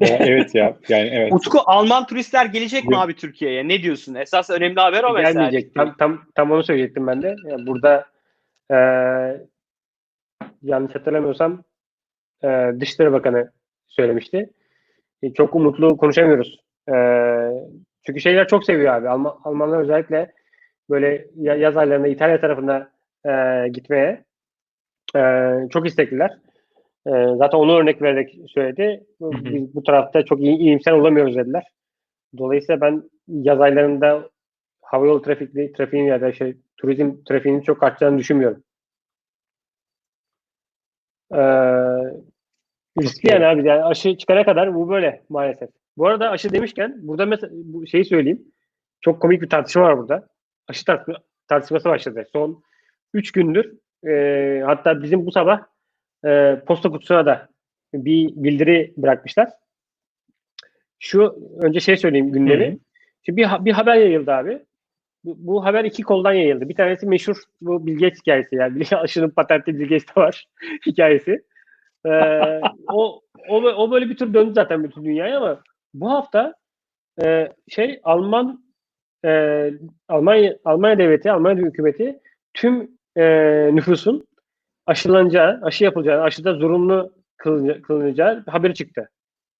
[0.00, 0.76] Evet ya.
[0.88, 1.32] Yani evet.
[1.32, 3.68] Utku Alman turistler gelecek mi abi Türkiye'ye?
[3.68, 4.14] Ne diyorsun?
[4.14, 5.32] Esas önemli haber o mesela.
[5.32, 5.74] Gelmeyecek.
[5.74, 7.34] Tam, tam, tam onu söyleyecektim ben de.
[7.50, 8.06] Yani burada
[8.70, 9.46] eee
[10.62, 11.62] yanlış hatırlamıyorsam
[12.44, 13.50] eee Dışişleri Bakanı
[13.86, 14.50] söylemişti.
[15.22, 16.60] E, çok umutlu konuşamıyoruz.
[16.88, 17.50] Eee,
[18.06, 19.08] çünkü şeyler çok seviyor abi.
[19.08, 20.32] Alman, Almanlar özellikle
[20.90, 22.90] böyle ya- yaz aylarında İtalya tarafına
[23.26, 24.24] eee, gitmeye
[25.14, 26.30] eee, çok istekliler.
[27.06, 29.04] Eee, zaten onu örnek vererek söyledi.
[29.20, 31.64] Biz bu tarafta çok iyi, iyimser olamıyoruz dediler.
[32.38, 34.30] Dolayısıyla ben yaz aylarında
[34.82, 38.62] havayolu trafikli trafiğin ya da şey turizm trafiğinin çok artacağını düşünmüyorum.
[41.32, 41.38] Ee,
[43.02, 45.70] riskli yani abi yani aşı çıkana kadar bu böyle maalesef.
[45.96, 48.44] Bu arada aşı demişken burada mesela bu şeyi söyleyeyim.
[49.00, 50.28] Çok komik bir tartışma var burada.
[50.68, 51.14] Aşı tartışma,
[51.48, 52.24] tartışması başladı.
[52.32, 52.62] Son
[53.14, 53.72] 3 gündür
[54.08, 55.73] e, hatta bizim bu sabah
[56.24, 57.48] e, posta kutusuna da
[57.94, 59.48] bir bildiri bırakmışlar.
[60.98, 62.66] Şu önce şey söyleyeyim gündemi.
[62.66, 62.78] Hı hı.
[63.22, 64.62] Şimdi bir, bir haber yayıldı abi.
[65.24, 66.68] Bu, bu haber iki koldan yayıldı.
[66.68, 68.82] Bir tanesi meşhur bu Bill Gates hikayesi yani.
[68.96, 70.48] Aşının patenti Bill Gates'te var
[70.86, 71.44] hikayesi.
[72.06, 75.62] Ee, o, o, o böyle bir tür döndü zaten bütün dünyaya ama
[75.94, 76.54] bu hafta
[77.24, 78.64] e, şey Alman
[79.24, 79.70] e,
[80.08, 82.20] Almanya Almanya devleti, Almanya hükümeti
[82.54, 83.24] tüm e,
[83.74, 84.26] nüfusun
[84.86, 89.10] aşılanacağı, aşı yapılacağı, aşıda zorunlu kılınca- kılınacağı haberi çıktı.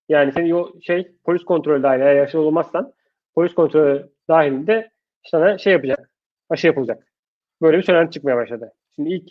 [0.08, 2.92] Yani senin o şey polis kontrolü dahil eğer aşı olmazsan
[3.34, 4.90] polis kontrolü dahilinde
[5.24, 6.10] sana şey yapacak.
[6.50, 7.06] Aşı yapılacak.
[7.62, 8.72] Böyle bir söylenti çıkmaya başladı.
[8.94, 9.30] Şimdi ilk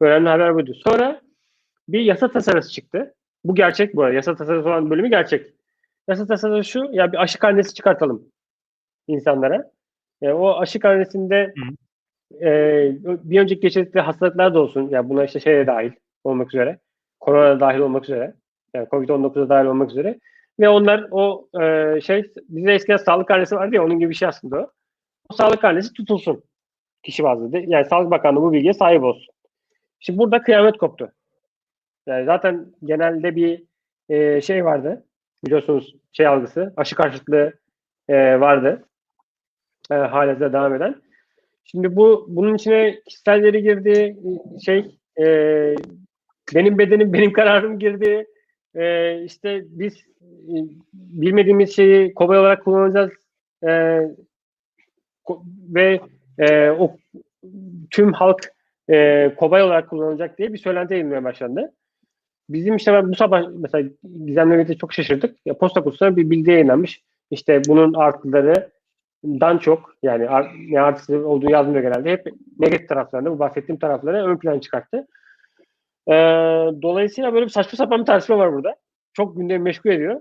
[0.00, 0.74] önemli haber buydu.
[0.74, 1.20] Sonra
[1.88, 3.14] bir yasa tasarısı çıktı.
[3.44, 4.14] Bu gerçek bu arada.
[4.14, 5.54] Yasa tasarısı olan bölümü gerçek.
[6.08, 8.28] Yasa tasarısı şu, ya bir aşı karnesi çıkartalım
[9.08, 9.70] insanlara.
[10.22, 11.54] E, o aşı karnesinde
[12.42, 12.48] e,
[13.04, 14.88] bir önceki geçirdikleri hastalıklar da olsun.
[14.90, 15.92] Yani buna işte şey dahil
[16.24, 16.78] olmak üzere.
[17.20, 18.34] Korona da dahil olmak üzere.
[18.74, 20.18] Yani Covid-19'da dahil olmak üzere.
[20.60, 24.28] Ve onlar o e, şey bizde eskiden sağlık karnesi vardı ya onun gibi bir şey
[24.28, 24.70] aslında o.
[25.30, 26.42] O sağlık karnesi tutulsun
[27.02, 27.58] kişi bazlı.
[27.58, 29.34] Yani Sağlık Bakanlığı bu bilgiye sahip olsun.
[30.00, 31.12] Şimdi burada kıyamet koptu.
[32.06, 33.64] Yani zaten genelde bir
[34.08, 35.04] e, şey vardı.
[35.44, 37.52] Biliyorsunuz şey algısı, aşı karşıtlığı
[38.08, 38.84] e, vardı.
[39.90, 41.02] E, hala devam eden.
[41.64, 44.16] Şimdi bu bunun içine kişiselleri girdi,
[44.64, 45.26] şey e,
[46.54, 48.26] benim bedenim benim kararım girdi.
[48.74, 50.54] E, işte biz e,
[50.94, 53.10] bilmediğimiz şeyi kobay olarak kullanacağız
[53.66, 54.00] e,
[55.74, 56.00] ve
[56.38, 56.96] e, o
[57.90, 58.52] tüm halk
[58.90, 61.72] e, kobay olarak kullanılacak diye bir söylenti yayılmaya başlandı.
[62.48, 63.88] Bizim işte ben bu sabah mesela
[64.26, 65.36] Gizem'le birlikte çok şaşırdık.
[65.46, 67.02] Ya, posta kutusuna bir bilgi yayınlanmış.
[67.30, 67.92] İşte bunun
[69.24, 72.10] artılarından çok yani art, ne artısı olduğu yazmıyor genelde.
[72.10, 72.26] Hep
[72.58, 75.06] negatif taraflarını, bu bahsettiğim tarafları ön plana çıkarttı.
[76.08, 76.12] Ee,
[76.82, 78.76] dolayısıyla böyle bir saçma sapan bir tartışma var burada.
[79.12, 80.20] Çok gündemi meşgul ediyor.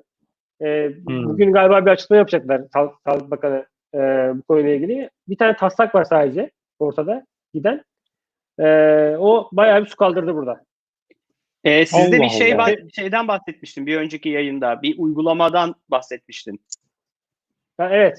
[0.62, 1.26] Ee, Hmm.
[1.26, 3.98] Bugün galiba bir açıklama yapacaklar Sağlık, Sağlık Bakanı e,
[4.36, 5.10] bu konuyla ilgili.
[5.28, 7.84] Bir tane taslak var sadece ortada giden.
[8.60, 10.64] Ee, o bayağı bir su kaldırdı burada.
[11.64, 12.70] Ee, sizde Allah bir şey Allah.
[12.70, 14.82] bah- şeyden bahsetmiştin bir önceki yayında.
[14.82, 16.62] Bir uygulamadan bahsetmiştin.
[17.78, 18.18] Ha, evet.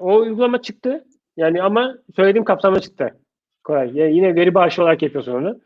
[0.00, 1.04] O uygulama çıktı.
[1.36, 3.20] Yani ama söylediğim kapsamda çıktı.
[3.64, 3.96] Kolay.
[3.96, 5.60] Ya yine veri bağışı olarak yapıyorsun onu.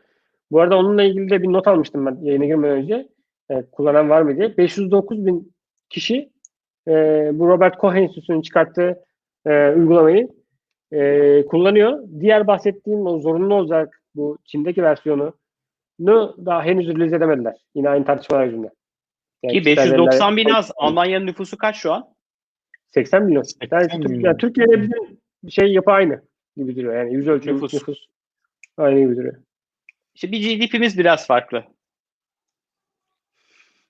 [0.51, 3.07] Bu arada onunla ilgili de bir not almıştım ben yayına girmeden önce.
[3.49, 4.57] E, kullanan var mı diye.
[4.57, 5.53] 509 bin
[5.89, 6.29] kişi
[6.87, 6.91] e,
[7.33, 9.03] bu Robert Koch Enstitüsü'nün çıkarttığı
[9.45, 10.29] e, uygulamayı
[10.91, 12.03] e, kullanıyor.
[12.19, 15.33] Diğer bahsettiğim o zorunlu olacak bu Çin'deki versiyonu
[16.45, 17.55] daha henüz release edemediler.
[17.75, 18.71] Yine aynı tartışmalar yüzünden.
[19.43, 20.71] Yani Ki kişisel 590 bin az.
[20.75, 22.12] Almanya'nın nüfusu kaç şu an?
[22.93, 23.41] 80 milyon.
[23.41, 24.21] 80 Yani, Türk- milyon.
[24.29, 25.17] yani Türkiye'de bizim
[25.49, 26.21] şey yapı aynı
[26.57, 26.95] gibi duruyor.
[26.95, 27.73] Yani yüz ölçümü Nüfus.
[27.73, 28.05] nüfus.
[28.77, 29.35] aynı gibi duruyor.
[30.15, 31.63] İşte bir GDP'miz biraz farklı.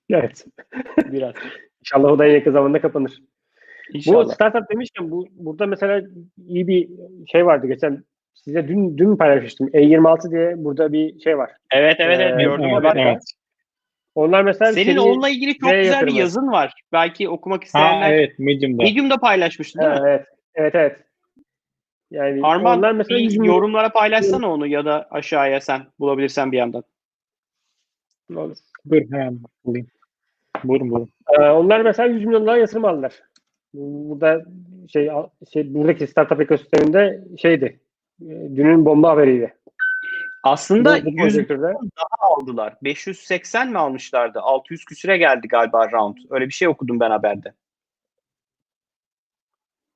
[0.09, 0.45] Evet.
[1.11, 1.33] Biraz.
[1.81, 3.21] İnşallah o da en yakın zamanda kapanır.
[3.93, 4.33] Bu İnşallah.
[4.33, 6.01] startup demişken bu burada mesela
[6.47, 6.89] iyi bir
[7.27, 9.67] şey vardı geçen size dün dün paylaşmıştım.
[9.67, 11.51] E26 diye burada bir şey var.
[11.71, 13.23] Evet evet evet Ee, gördüm Evet, evet.
[14.15, 16.17] Onlar mesela Senin seni- onunla ilgili çok güzel bir yatırımı?
[16.19, 16.73] yazın var.
[16.91, 18.83] Belki okumak Ha isteyenler evet Medium'da.
[18.83, 20.07] Medium'da paylaşmıştın değil Ha, mi?
[20.09, 20.25] evet.
[20.55, 20.97] Evet evet.
[22.11, 26.51] Yani Arman onlar mesela bir 100 milyon- yorumlara paylaşsana onu ya da aşağıya sen bulabilirsen
[26.51, 26.83] bir yandan.
[28.35, 28.57] Olur.
[28.89, 29.87] Dur hemen bulayım.
[30.63, 31.09] Buyurun buyurun.
[31.39, 33.13] Ee, onlar mesela 100 milyon dolar yatırım aldılar.
[33.73, 34.45] Burada
[34.93, 35.09] şey,
[35.53, 37.79] şey buradaki startup ekosisteminde şeydi.
[38.21, 39.53] e, Dünün bomba haberiydi.
[40.43, 41.73] Aslında Bu- bu 100 konjonktürde.
[42.19, 42.75] aldılar.
[42.83, 44.39] 580 mi almışlardı?
[44.39, 46.17] 600 küsüre geldi galiba round.
[46.29, 47.53] Öyle bir şey okudum ben haberde.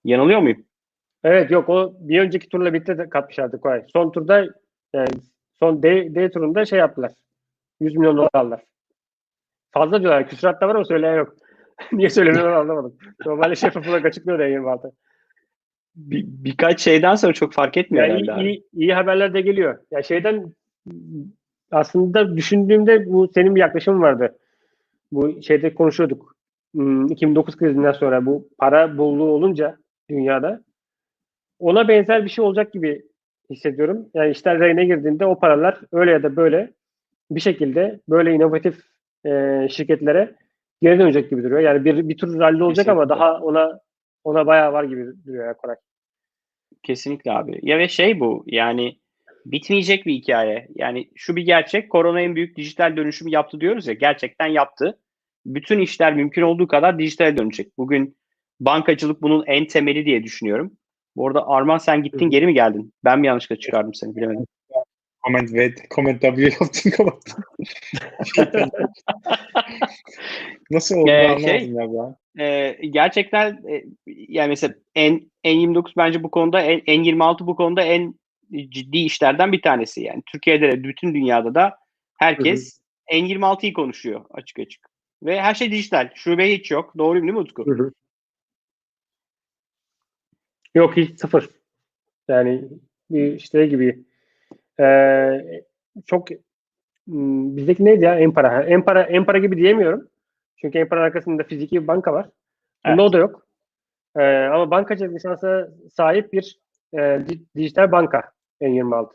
[0.03, 0.65] Yanılıyor muyum?
[1.23, 3.85] Evet yok o bir önceki turla birlikte de katmışlardı Koray.
[3.93, 4.45] Son turda
[4.93, 5.07] yani
[5.59, 7.11] son D, D turunda şey yaptılar.
[7.79, 8.63] 100 milyon dolar aldılar.
[9.71, 10.29] Fazla diyorlar.
[10.29, 11.35] Küsurat da var ama söyleyen yok.
[11.91, 12.97] Niye söylemiyorlar anlamadım.
[13.25, 14.65] Normalde şeffaf olarak açıklıyor da yayın
[15.97, 19.77] Bir, birkaç şeyden sonra çok fark etmiyor Yani herhalde iyi, iyi, iyi haberler de geliyor.
[19.91, 20.53] Ya şeyden
[21.71, 24.37] aslında düşündüğümde bu senin bir yaklaşımın vardı.
[25.11, 26.35] Bu şeyde konuşuyorduk.
[26.73, 29.77] Hmm, 2009 krizinden sonra bu para bolluğu olunca
[30.09, 30.61] dünyada
[31.59, 33.01] ona benzer bir şey olacak gibi
[33.49, 34.09] hissediyorum.
[34.13, 36.73] Yani işler rayına girdiğinde o paralar öyle ya da böyle
[37.31, 38.79] bir şekilde böyle inovatif
[39.25, 40.35] e, şirketlere
[40.81, 41.59] geri dönecek gibi duruyor.
[41.61, 43.25] Yani bir, bir tür rally olacak ama Kesinlikle.
[43.25, 43.79] daha ona
[44.27, 45.75] ona bayağı var gibi duruyor ya Koray.
[46.83, 47.59] Kesinlikle abi.
[47.63, 48.99] Ya ve şey bu yani
[49.45, 50.67] bitmeyecek bir hikaye.
[50.75, 51.91] Yani şu bir gerçek.
[51.91, 53.93] Korona en büyük dijital dönüşümü yaptı diyoruz ya.
[53.93, 54.99] Gerçekten yaptı.
[55.45, 57.77] Bütün işler mümkün olduğu kadar dijitale dönecek.
[57.77, 58.17] Bugün
[58.59, 60.71] bankacılık bunun en temeli diye düşünüyorum.
[61.15, 62.93] Bu arada Arman sen gittin geri mi geldin?
[63.03, 64.45] Ben mi yanlışlıkla çıkardım seni bilemedim.
[65.27, 67.43] Comment ve comment W yaptın kapattın.
[70.71, 72.15] Nasıl oldu Ee, anlamadım şey- ya.
[72.39, 78.15] Ee, gerçekten e, yani mesela N, N29 bence bu konuda N, N26 bu konuda en
[78.69, 80.23] ciddi işlerden bir tanesi yani.
[80.31, 81.77] Türkiye'de de bütün dünyada da
[82.19, 82.79] herkes
[83.11, 84.87] N26'yı konuşuyor açık açık.
[85.23, 86.09] Ve her şey dijital.
[86.15, 86.93] Şube hiç yok.
[86.97, 87.65] Doğruyum değil mi Utku?
[87.65, 87.91] Hı hı.
[90.75, 91.49] Yok hiç sıfır.
[92.27, 92.63] Yani
[93.09, 94.03] bir işte gibi
[94.79, 95.63] Ee,
[96.05, 96.27] çok
[97.07, 98.63] hmm, bizdeki neydi ya Empara.
[98.63, 100.07] Empara, Empara gibi diyemiyorum.
[100.61, 102.29] Çünkü Empara'nın arkasında fiziki bir banka var.
[102.87, 103.47] Bunda o da yok.
[104.15, 106.59] Ee, ama bankacılık lisansa sahip bir
[106.93, 109.09] e, di- dijital banka N26.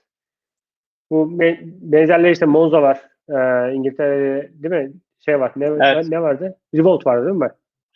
[1.10, 3.08] Bu be- benzerleri işte Monzo var.
[3.28, 4.92] Ee, İngiltere'de değil mi?
[5.20, 5.52] Şey var.
[5.56, 6.06] Ne, Evet.
[6.08, 6.58] ne vardı?
[6.74, 7.50] Revolt vardı değil mi?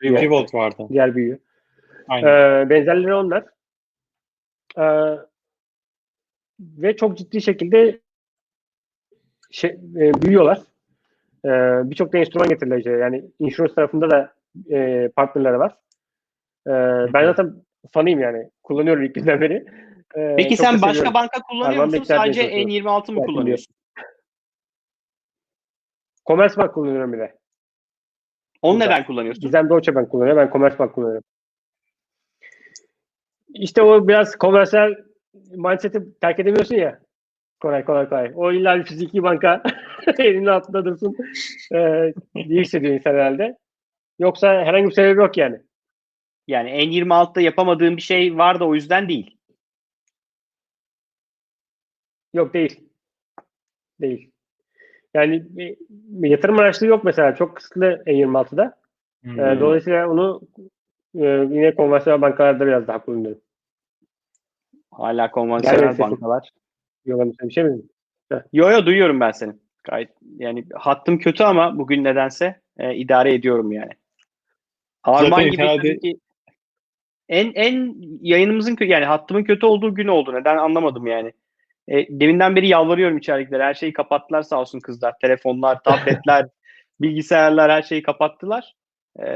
[0.05, 0.23] Revolt.
[0.23, 0.87] Revolt vardı.
[0.89, 1.39] Diğer büyüğü.
[2.09, 2.29] Aynen.
[2.29, 3.45] Ee, benzerleri onlar.
[4.79, 5.19] Ee,
[6.61, 8.01] ve çok ciddi şekilde
[9.51, 10.59] şey, e, büyüyorlar.
[11.45, 11.51] Ee,
[11.91, 12.79] Birçok da enstrüman getirdiler.
[12.79, 12.91] işte.
[12.91, 14.35] Yani insurance tarafında da
[14.71, 15.77] e, partnerleri var.
[16.67, 17.55] Ee, ben zaten
[17.93, 18.51] fanıyım yani.
[18.63, 19.65] Kullanıyorum ilk günden beri.
[20.17, 21.15] Ee, Peki sen başka seviyorum.
[21.15, 22.03] banka kullanıyor Arman musun?
[22.05, 23.75] Sadece Bey N26 mı kullanıyorsun?
[26.27, 27.39] Commerzbank kullanıyorum bir de.
[28.63, 28.91] Onu Burada.
[28.91, 29.41] neden kullanıyorsun?
[29.41, 30.37] Gizem Deutsche Bank kullanıyor.
[30.37, 31.25] Ben Commerzbank kullanıyorum.
[33.49, 34.95] İşte o biraz komersal
[35.51, 37.01] mindset'i terk edemiyorsun ya.
[37.61, 38.33] Kolay kolay kolay.
[38.35, 39.63] O illa bir fiziki banka
[40.19, 41.17] elinin altında dursun
[41.75, 43.57] e, diye hissediyor insan herhalde.
[44.19, 45.61] Yoksa herhangi bir sebebi yok yani.
[46.47, 49.37] Yani N26'da yapamadığın bir şey var da o yüzden değil.
[52.35, 52.81] Yok değil.
[54.01, 54.31] Değil.
[55.15, 55.47] Yani
[56.21, 57.35] yatırım araçlığı yok mesela.
[57.35, 58.79] Çok kısıtlı E26'da.
[59.23, 59.41] Hmm.
[59.41, 60.41] E, dolayısıyla onu
[61.15, 63.41] e, yine konvansiyonel bankalarda biraz daha kullanıyorum.
[64.97, 66.51] Hala konvansiyonel bankalar.
[67.05, 67.83] Yok sen bir şey mi?
[68.53, 69.53] Yo yo duyuyorum ben seni.
[69.85, 73.91] Gayet yani hattım kötü ama bugün nedense e, idare ediyorum yani.
[75.05, 76.19] Arman Zaten gibi herhalde- ki
[77.29, 80.35] en en yayınımızın yani hattımın kötü olduğu gün oldu.
[80.35, 81.33] Neden anlamadım yani.
[81.89, 83.63] E, deminden beri yalvarıyorum içerikleri.
[83.63, 85.15] Her şeyi kapattılar sağ olsun kızlar.
[85.21, 86.47] Telefonlar, tabletler,
[87.01, 88.75] bilgisayarlar her şeyi kapattılar.
[89.19, 89.27] E,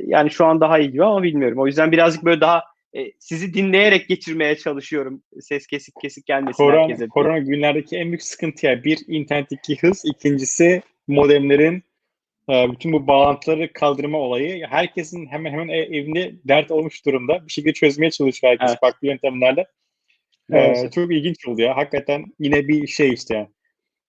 [0.00, 1.58] yani şu an daha iyi gibi ama bilmiyorum.
[1.58, 2.62] O yüzden birazcık böyle daha
[2.96, 5.22] e, sizi dinleyerek geçirmeye çalışıyorum.
[5.40, 7.08] Ses kesik kesik gelmesin Korona, herkese.
[7.08, 11.82] korona günlerdeki en büyük sıkıntı ya bir internetteki hız, ikincisi modemlerin
[12.50, 14.66] e, bütün bu bağlantıları kaldırma olayı.
[14.66, 17.46] Herkesin hemen hemen ev- evinde dert olmuş durumda.
[17.46, 18.80] Bir şekilde çözmeye çalışıyor herkes Evet.
[18.80, 19.60] farklı yöntemlerle.
[20.52, 20.92] E, Evet.
[20.92, 21.76] çok ilginç oldu ya.
[21.76, 23.48] Hakikaten yine bir şey işte.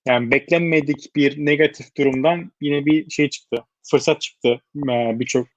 [0.08, 3.58] Yani beklenmedik bir negatif durumdan yine bir şey çıktı.
[3.92, 5.48] Fırsat çıktı e, birçok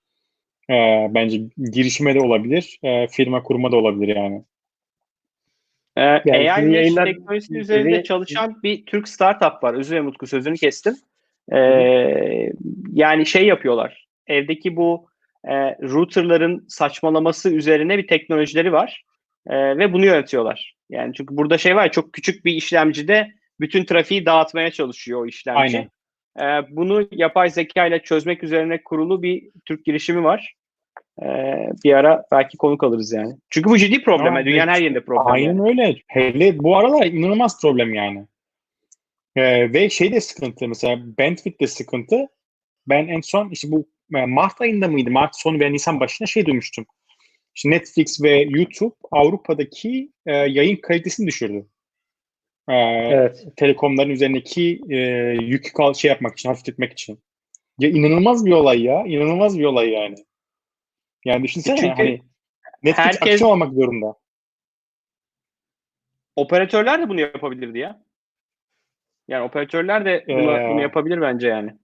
[0.71, 1.41] e, bence
[1.73, 2.79] girişime de olabilir.
[2.83, 4.43] e, firma kurma da olabilir yani.
[5.97, 9.75] Ee, Yani AI yayınlar- teknolojisi üzerinde çalışan bir Türk startup var.
[9.75, 10.95] Özür dilerim Utku sözünü kestim.
[11.53, 12.53] Ee,
[12.93, 14.07] yani şey yapıyorlar.
[14.27, 15.07] Evdeki bu
[15.45, 15.53] e,
[15.83, 19.05] routerların saçmalaması üzerine bir teknolojileri var.
[19.47, 20.75] E, ve bunu yönetiyorlar.
[20.91, 23.31] Yani çünkü burada şey var çok küçük bir işlemcide
[23.61, 25.89] bütün trafiği dağıtmaya çalışıyor o işlemci.
[26.39, 26.61] Aynen.
[26.63, 30.55] E, bunu yapay zeka ile çözmek üzerine kurulu bir Türk girişimi var.
[31.23, 31.27] E,
[31.85, 33.37] bir ara belki konuk alırız yani.
[33.51, 34.35] Çünkü bu ciddi problem.
[34.35, 34.77] Aa, Dünyanın evet.
[34.77, 35.37] her yerinde problem.
[35.37, 35.49] yani.
[35.49, 35.97] Aynen öyle.
[36.07, 38.27] Hele bu aralar inanılmaz problem yani.
[39.37, 42.27] Ee, ve şey de sıkıntı mesela bandwidth de sıkıntı.
[42.87, 45.11] Ben en son işte bu e, Mart ayında mıydı?
[45.11, 46.87] Mart sonu veya Nisan başında şey duymuştum.
[47.55, 51.67] İşte Netflix ve YouTube Avrupa'daki e, yayın kalitesini düşürdü.
[52.69, 53.47] Ee, Evet.
[53.57, 54.97] Telekomların üzerindeki e,
[55.43, 57.19] yükü kal şey yapmak için, hafifletmek için.
[57.79, 59.05] Ya inanılmaz bir olay ya.
[59.07, 60.17] İnanılmaz bir olay yani.
[61.25, 62.23] Yani düşünsene Çünkü hani
[62.83, 64.15] Netflix herkes- aktif olmak zorunda.
[66.37, 68.03] Operatörler de bunu yapabilirdi ya.
[69.29, 71.75] Yani operatörler de bunu, Ee, bunu yapabilir bence yani.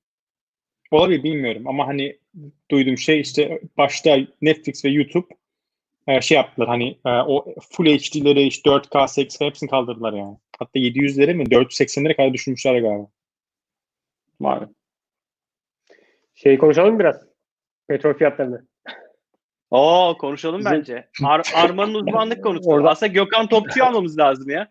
[0.91, 2.19] olabilir bilmiyorum ama hani
[2.71, 5.27] duyduğum şey işte başta Netflix ve YouTube
[6.09, 10.37] e, şey yaptılar hani e, o Full HD'leri işte 4K, 8K hepsini kaldırdılar yani.
[10.59, 13.09] Hatta 700'lere mi 480'lere kadar düşürmüşler galiba.
[14.41, 14.69] Var.
[16.35, 17.27] Şey konuşalım biraz?
[17.89, 18.67] Petrol fiyatlarını.
[19.71, 21.09] Oo konuşalım Bizim- bence.
[21.25, 22.71] Ar Arman'ın uzmanlık konusu.
[22.71, 24.69] Orada- Aslında Gökhan Topçu'yu almamız lazım ya.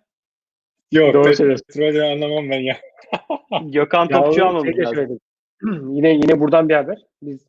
[0.91, 1.99] Yok Doğru söylüyorsun.
[1.99, 2.77] anlamam ben ya.
[3.61, 4.95] Gökhan Topçu'yu almamız şey lazım.
[4.95, 5.19] söyledim.
[5.95, 6.97] yine yine buradan bir haber.
[7.21, 7.47] Biz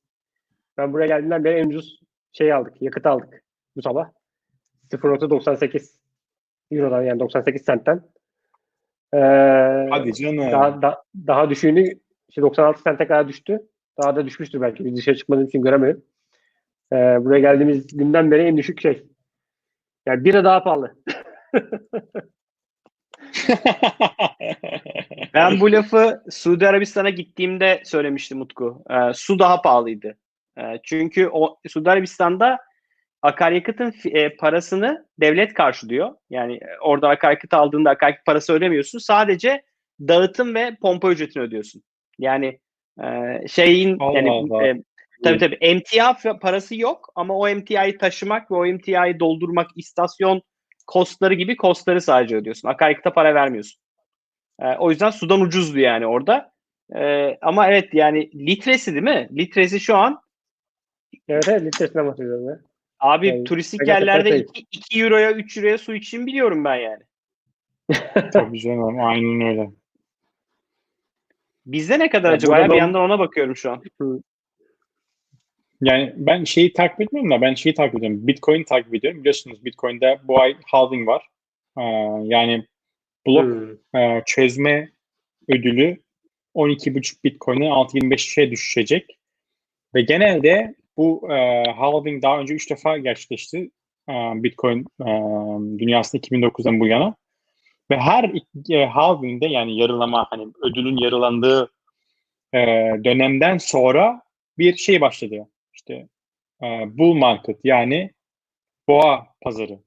[0.79, 2.01] ben buraya geldiğimden beri en ucuz
[2.33, 2.83] şey aldık.
[2.83, 3.43] Yakıt aldık
[3.77, 4.11] bu sabah.
[4.93, 5.91] 0.98
[6.71, 8.03] Euro'dan yani 98 centten.
[9.15, 9.19] Ee,
[9.91, 10.39] Hadi canım.
[10.53, 11.93] daha, da- daha düşüğünü
[12.29, 13.59] işte 96 sente kadar düştü.
[14.03, 14.85] Daha da düşmüştür belki.
[14.85, 16.03] Biz dışarı çıkmadığım için göremiyorum.
[16.93, 19.07] Ee, buraya geldiğimiz günden beri en düşük şey.
[20.07, 20.97] Yani bira daha pahalı.
[25.35, 28.85] Ben bu lafı Suudi Arabistan'a gittiğimde söylemiştim Utku.
[28.91, 30.17] Ee, su daha pahalıydı.
[30.59, 32.59] Ee, çünkü o Suudi Arabistan'da
[33.23, 36.15] akaryakıtın e, parasını devlet karşılıyor.
[36.31, 38.99] Yani e, orada akaryakıt aldığında akaryakıt parası ödemiyorsun.
[38.99, 39.63] Sadece
[40.01, 41.83] dağıtım ve pompa ücretini ödüyorsun.
[42.19, 42.59] Yani
[43.03, 44.67] e, şeyin Allah yani Allah.
[44.67, 44.83] e,
[45.23, 50.43] tabii tabii emtia f- parası yok ama o emtiayı taşımak ve o emtiayı doldurmak istasyon
[50.87, 52.69] kostları gibi kostları sadece ödüyorsun.
[52.69, 53.81] Akaryakıta para vermiyorsun.
[54.61, 56.53] E, o yüzden sudan ucuzdu yani orada.
[56.97, 59.29] E, ama evet yani litresi değil mi?
[59.33, 60.21] Litresi şu an
[61.29, 62.61] Evet evet litresine bahsediyorum ya.
[63.01, 64.41] abi Yani turistik yerlerde şey.
[64.41, 67.03] 2, 2 euroya 3 euroya su için biliyorum ben yani.
[68.33, 69.71] Tabii canım aynen öyle.
[71.67, 72.59] Bizde ne kadar Ya acaba?
[72.59, 72.71] Ya?
[72.71, 73.83] Bir yandan ona bakıyorum şu an.
[75.81, 78.27] Yani ben şeyi takip etmiyorum da ben şeyi takip ediyorum.
[78.27, 79.21] Bitcoin takip ediyorum.
[79.21, 81.29] Biliyorsunuz Bitcoin'de bu ay halving var.
[81.79, 81.83] Ee,
[82.25, 82.67] yani
[83.27, 84.01] blok Hmm.
[84.01, 84.91] e, çözme
[85.49, 86.03] ödülü
[86.55, 89.19] 12,5 Bitcoin'e 6.25'e düşecek.
[89.95, 93.71] Ve genelde bu e, halving daha önce 3 defa gerçekleşti.
[94.09, 95.11] E, Bitcoin e,
[95.79, 97.15] dünyasında 2009'dan bu yana.
[97.91, 98.33] Ve her
[98.71, 101.71] e, halving'de yani yarılama hani ödülün yarılandığı
[102.55, 102.59] e,
[103.05, 104.23] dönemden sonra
[104.59, 105.49] bir şey başladı.
[105.89, 106.09] İşte
[106.63, 106.67] e,
[106.99, 108.11] bull market yani
[108.89, 109.79] boğa pazarı.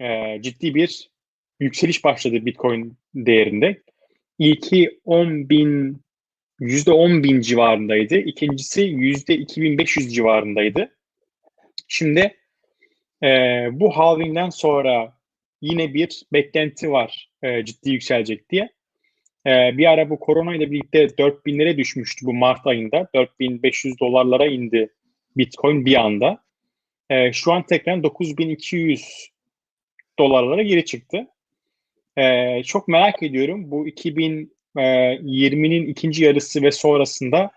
[0.00, 1.10] E, ciddi bir
[1.60, 3.82] yükseliş başladı Bitcoin değerinde.
[4.38, 6.02] İlki 10 bin
[6.60, 8.18] yüzde 10 bin civarındaydı.
[8.18, 10.96] İkincisi yüzde 2500 civarındaydı.
[11.88, 12.36] Şimdi
[13.22, 13.28] e,
[13.72, 15.18] bu halvingden sonra
[15.60, 18.68] yine bir beklenti var e, ciddi yükselecek diye.
[19.46, 23.08] E, bir ara bu korona ile birlikte 4000'lere düşmüştü bu Mart ayında.
[23.14, 24.90] 4500 dolarlara indi
[25.38, 26.38] Bitcoin bir anda.
[27.10, 29.28] E, şu an tekrar 9200
[30.18, 31.26] dolarlara geri çıktı.
[32.16, 37.50] E, çok merak ediyorum bu 2020'nin ikinci yarısı ve sonrasında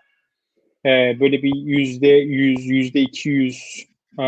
[0.86, 3.86] e, böyle bir yüzde 100, yüzde 200
[4.18, 4.22] e,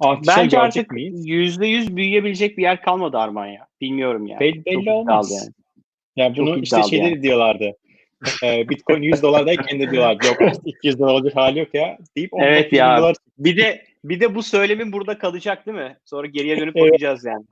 [0.00, 1.26] artışa Bence artık miyiz?
[1.26, 3.66] %100 büyüyebilecek bir yer kalmadı Arman ya.
[3.80, 4.40] Bilmiyorum ya.
[4.40, 5.32] Belli, Çok belli olmaz.
[5.32, 5.52] yani.
[6.16, 7.22] Ya Çok bunu işte iddialı şeyleri yani.
[7.22, 7.76] diyorlardı.
[8.42, 10.26] Ee, Bitcoin 100 dolardayken de diyorlardı.
[10.26, 11.98] Yok işte 200 dolar olacak hali yok ya.
[12.16, 12.98] Deyip 19 Evet ya.
[12.98, 15.96] dolar Bir de bir de bu söylemin burada kalacak değil mi?
[16.04, 17.44] Sonra geriye dönüp bakacağız yani.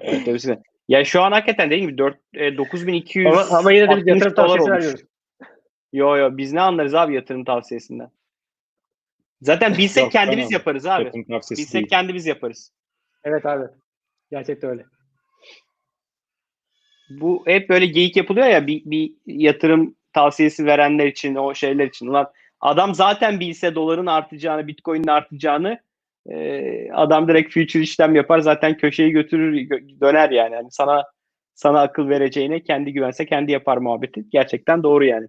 [0.00, 3.90] Evet, tabii ya şu an hakikaten dediğim gibi 4 e, 9200 Ama, ama yine de
[3.90, 4.70] biz 60 yatırım tavsiyesi olmuş.
[4.70, 5.04] vermiyoruz.
[5.92, 8.10] Yo yo biz ne anlarız abi yatırım tavsiyesinden.
[9.42, 10.52] Zaten bilsek Yok, kendimiz canım.
[10.52, 11.12] yaparız abi.
[11.50, 11.88] Bilsek değil.
[11.88, 12.72] kendimiz yaparız.
[13.24, 13.64] Evet abi.
[14.30, 14.84] Gerçekten öyle.
[17.10, 22.06] Bu hep böyle geyik yapılıyor ya bir, bir yatırım tavsiyesi verenler için o şeyler için.
[22.06, 25.78] Ulan adam zaten bilse doların artacağını, bitcoin'in artacağını
[26.30, 30.54] e, adam direkt future işlem yapar zaten köşeyi götürür gö- döner yani.
[30.54, 31.04] yani sana
[31.54, 34.24] sana akıl vereceğine kendi güvense kendi yapar muhabbeti.
[34.30, 35.28] Gerçekten doğru yani.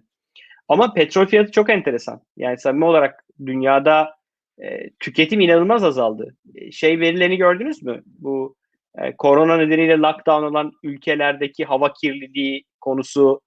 [0.68, 2.20] Ama petrol fiyatı çok enteresan.
[2.36, 4.14] Yani samimi olarak dünyada
[4.58, 6.36] e, tüketim inanılmaz azaldı.
[6.54, 8.02] E, şey verilerini gördünüz mü?
[8.06, 8.56] Bu
[8.98, 13.40] e, korona nedeniyle lockdown olan ülkelerdeki hava kirliliği konusu,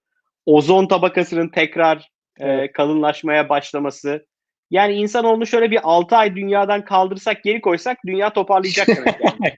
[0.46, 4.26] ozon tabakasının tekrar e, kalınlaşmaya başlaması.
[4.72, 9.54] Yani insanoğlunu şöyle bir 6 ay dünyadan kaldırsak geri koysak dünya toparlayacak demek yani.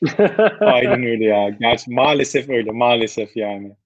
[0.60, 1.48] Aynen öyle ya.
[1.48, 2.70] Gerçi maalesef öyle.
[2.70, 3.76] Maalesef yani.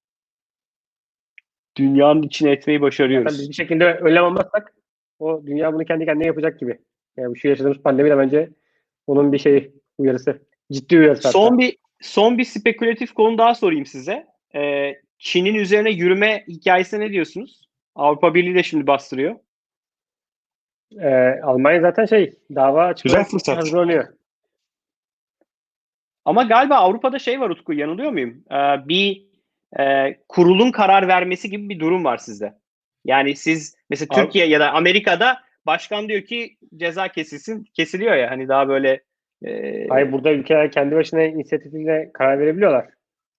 [1.76, 3.38] Dünyanın içine etmeyi Zaten başarıyoruz.
[3.38, 4.74] biz bir şekilde önlem almazsak
[5.18, 6.78] o dünya bunu kendi kendine yapacak gibi.
[7.16, 8.50] Yani şu yaşadığımız pandemi de bence
[9.06, 10.42] onun bir şey uyarısı.
[10.72, 11.38] Ciddi uyarısı hatta.
[11.38, 14.26] Son bir son bir spekülatif konu daha sorayım size.
[14.54, 17.68] Ee, Çin'in üzerine yürüme hikayesine ne diyorsunuz?
[17.94, 19.36] Avrupa Birliği de şimdi bastırıyor.
[21.00, 23.56] Ee, Almanya zaten şey dava fırsat.
[23.56, 24.08] hazırlanıyor.
[26.24, 28.44] Ama galiba Avrupa'da şey var Utku yanılıyor muyum?
[28.50, 29.26] Ee, bir
[29.78, 32.54] e, kurulun karar vermesi gibi bir durum var sizde.
[33.04, 38.30] Yani siz mesela Abi- Türkiye ya da Amerika'da başkan diyor ki ceza kesilsin kesiliyor ya
[38.30, 39.02] hani daha böyle
[39.44, 42.88] e, Hayır burada ülkeler kendi başına inisiyatifiyle karar verebiliyorlar.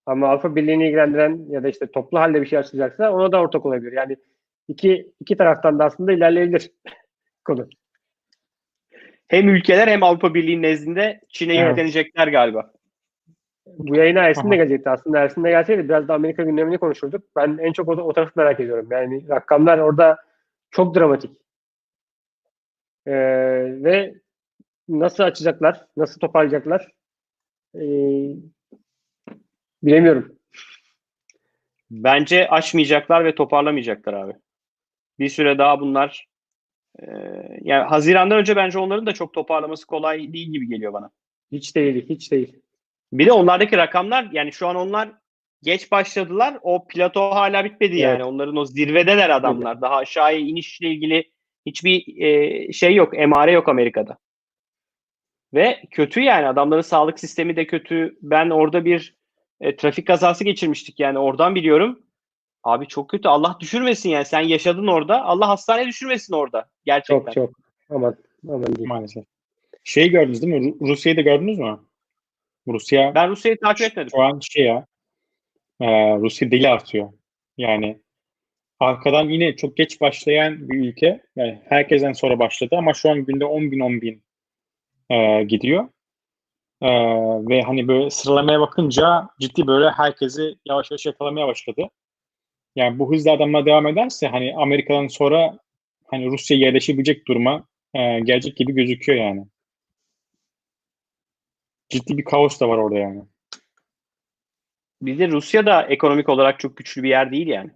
[0.06, 3.66] Ama Avrupa Birliği'ni ilgilendiren ya da işte toplu halde bir şey açılacaksa ona da ortak
[3.66, 3.92] olabilir.
[3.92, 4.18] Yani
[4.68, 6.72] iki iki taraftan da aslında ilerleyebilir
[7.46, 7.70] konu.
[9.28, 11.70] hem ülkeler hem Avrupa Birliği nezdinde Çin'e Evet.
[11.70, 12.72] yüklenecekler galiba.
[13.66, 14.90] Bu yayına Ersin de gelecekti.
[14.90, 17.24] Aslında Ersin de gelseydi biraz da Amerika gündemini konuşurduk.
[17.36, 18.88] Ben en çok o, o tarafı merak ediyorum.
[18.92, 20.18] Yani rakamlar orada
[20.72, 21.32] çok dramatik.
[23.08, 23.14] Ee,
[23.84, 24.14] ve
[24.90, 26.92] nasıl açacaklar, nasıl toparlayacaklar
[27.76, 28.36] ee,
[29.84, 30.36] bilemiyorum.
[31.92, 34.34] Bence açmayacaklar ve toparlamayacaklar abi.
[35.20, 36.28] Bir süre daha bunlar
[37.00, 37.06] e,
[37.62, 41.10] yani Haziran'dan önce bence onların da çok toparlaması kolay değil gibi geliyor bana.
[41.52, 42.56] Hiç değil, hiç değil.
[43.14, 45.10] Bir de onlardaki rakamlar yani şu an onlar
[45.64, 46.58] geç başladılar.
[46.62, 48.16] O plato hala bitmedi yani.
[48.16, 48.26] Evet.
[48.26, 49.82] Onların o zirvedeler adamlar.
[49.82, 51.32] Daha aşağıya inişle ilgili
[51.66, 53.18] hiçbir e, şey yok.
[53.18, 54.18] Emare yok Amerika'da.
[55.54, 56.48] Ve kötü yani.
[56.48, 58.18] Adamların sağlık sistemi de kötü.
[58.22, 59.16] Ben orada bir
[59.62, 61.20] e, trafik kazası geçirmiştik yani.
[61.20, 62.00] Oradan biliyorum.
[62.64, 63.28] Abi çok kötü.
[63.28, 64.26] Allah düşürmesin yani.
[64.26, 65.24] Sen yaşadın orada.
[65.24, 66.70] Allah hastaneye düşürmesin orada.
[66.86, 67.32] Gerçekten.
[67.32, 67.60] Çok çok.
[67.90, 68.16] Aman,
[68.50, 68.88] aman değil.
[68.88, 69.24] Maalesef.
[69.84, 70.68] Şeyi gördünüz değil mi?
[70.70, 71.80] Ru- Rusya'yı da gördünüz mü?
[72.68, 74.10] Rusya Ben Rusya'yı takip etmedim.
[74.12, 74.86] şu an şey ya
[75.82, 75.88] e,
[76.18, 77.10] Rusya deli artıyor.
[77.58, 78.02] Yani
[78.80, 81.24] arkadan yine çok geç başlayan bir ülke.
[81.36, 84.24] Yani herkesten sonra başladı ama şu an günde 10 bin 10 bin
[85.10, 85.90] e, gidiyor.
[86.82, 86.90] E,
[87.50, 91.90] ve hani böyle sıralamaya bakınca ciddi böyle herkesi yavaş yavaş yakalamaya başladı.
[92.76, 95.58] Yani bu hızla adamlar devam ederse hani Amerika'dan sonra
[96.08, 99.46] hani Rusya yerleşebilecek duruma e, gelecek gibi gözüküyor yani.
[101.90, 103.24] Ciddi bir kaos da var orada yani.
[105.02, 107.72] Bir de Rusya da ekonomik olarak çok güçlü bir yer değil yani.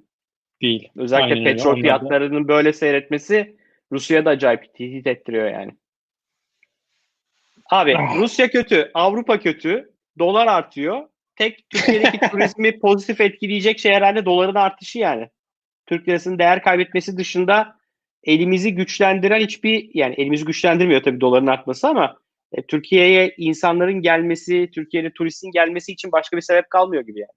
[0.61, 0.89] Değil.
[0.95, 3.57] Özellikle Aynen petrol da- fiyatlarının böyle seyretmesi
[3.91, 5.71] Rusya'da acayip tehdit ettiriyor yani.
[7.71, 8.15] Abi Ah.
[8.17, 9.89] Rusya kötü, Avrupa kötü,
[10.19, 11.07] dolar artıyor.
[11.35, 15.29] Tek Türkiye'deki turizmi pozitif etkileyecek şey herhalde doların artışı yani.
[15.85, 17.75] Türk lirasının değer kaybetmesi dışında
[18.23, 22.17] elimizi güçlendiren hiçbir yani elimizi güçlendirmiyor tabii doların artması ama
[22.51, 27.29] e, Türkiye'ye insanların gelmesi, Türkiye'de turistin gelmesi için başka bir sebep kalmıyor gibi yani.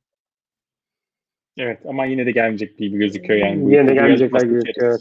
[1.58, 3.62] Evet ama yine de gelmeyecek gibi gözüküyor yani.
[3.64, 4.60] Bu- Yine de gelmeyecekler gibi.
[4.82, 5.00] Evet.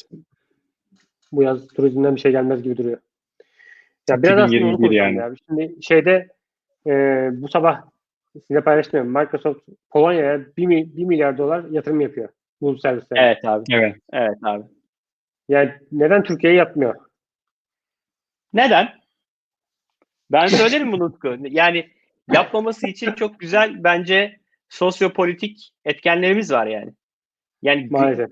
[1.32, 2.98] Bu yaz turizmden bir şey gelmez gibi duruyor.
[4.10, 5.18] Ya biraz aslında onu 2021 konuşalım yani.
[5.18, 5.36] ya.
[5.48, 6.28] Şimdi şeyde
[6.88, 6.92] e,
[7.32, 7.82] bu sabah
[8.48, 9.12] size paylaşmıyorum.
[9.14, 12.30] Microsoft Polonya'ya 1, mi- 1 milyar dolar yatırım yapıyor.
[12.62, 13.22] Bu servislere.
[13.22, 13.64] Evet abi.
[13.72, 13.96] Evet.
[14.14, 14.64] Evet abi.
[15.50, 16.96] Yani neden Türkiye'ye yapmıyor?
[18.54, 18.90] Neden?
[20.32, 21.38] Ben söylerim bunu Utku.
[21.42, 21.90] Yani
[22.34, 24.40] yapmaması için çok güzel bence
[24.70, 26.94] sosyopolitik etkenlerimiz var yani.
[27.62, 28.30] Yani Maalesef.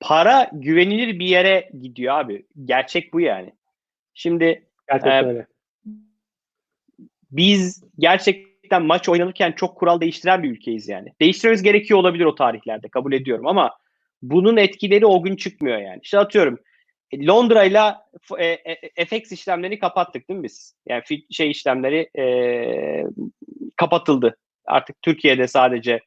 [0.00, 2.46] para güvenilir bir yere gidiyor abi.
[2.64, 3.52] Gerçek bu yani.
[4.14, 5.46] Şimdi Gerçekten Ee, öyle.
[7.30, 11.08] biz gerçekten maç oynanırken çok kural değiştiren bir ülkeyiz yani.
[11.20, 13.78] Değiştirmemiz gerekiyor olabilir o tarihlerde kabul ediyorum ama
[14.22, 16.00] bunun etkileri o gün çıkmıyor yani.
[16.02, 16.58] İşte atıyorum
[17.12, 18.44] e, Londra'yla f-
[18.96, 20.76] e, FX işlemlerini kapattık değil mi biz?
[20.88, 22.24] Yani şey işlemleri e,
[23.76, 24.36] kapatıldı.
[24.66, 26.00] Artık Türkiye'de sadece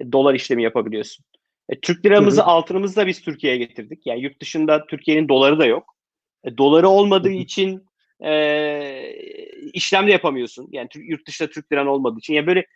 [0.00, 1.24] e, dolar işlemi yapabiliyorsun.
[1.68, 2.48] E, Türk liramızı, Hı hı.
[2.48, 4.06] altınımızı da biz Türkiye'ye getirdik.
[4.06, 5.96] Yani yurt dışında Türkiye'nin doları da yok.
[6.44, 7.36] E, doları olmadığı Hı hı.
[7.36, 7.86] için
[8.24, 9.12] e,
[9.72, 10.68] işlem de yapamıyorsun.
[10.72, 12.34] Yani yurt dışında Türk liran olmadığı için.
[12.34, 12.66] Yani böyle,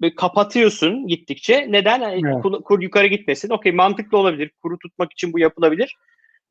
[0.00, 1.72] böyle kapatıyorsun gittikçe.
[1.72, 2.00] Neden?
[2.00, 2.42] Yani Evet.
[2.42, 3.50] kur, kur yukarı gitmesin.
[3.50, 4.50] Okey mantıklı olabilir.
[4.62, 5.96] Kuru tutmak için bu yapılabilir.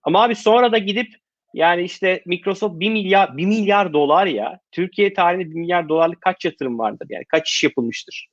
[0.04, 1.08] Ama abi sonra da gidip
[1.54, 4.60] yani işte Microsoft 1 milyar 1 milyar dolar ya.
[4.72, 7.08] Türkiye tarihinde 1 milyar dolarlık kaç yatırım vardır?
[7.10, 8.28] Yani kaç iş yapılmıştır?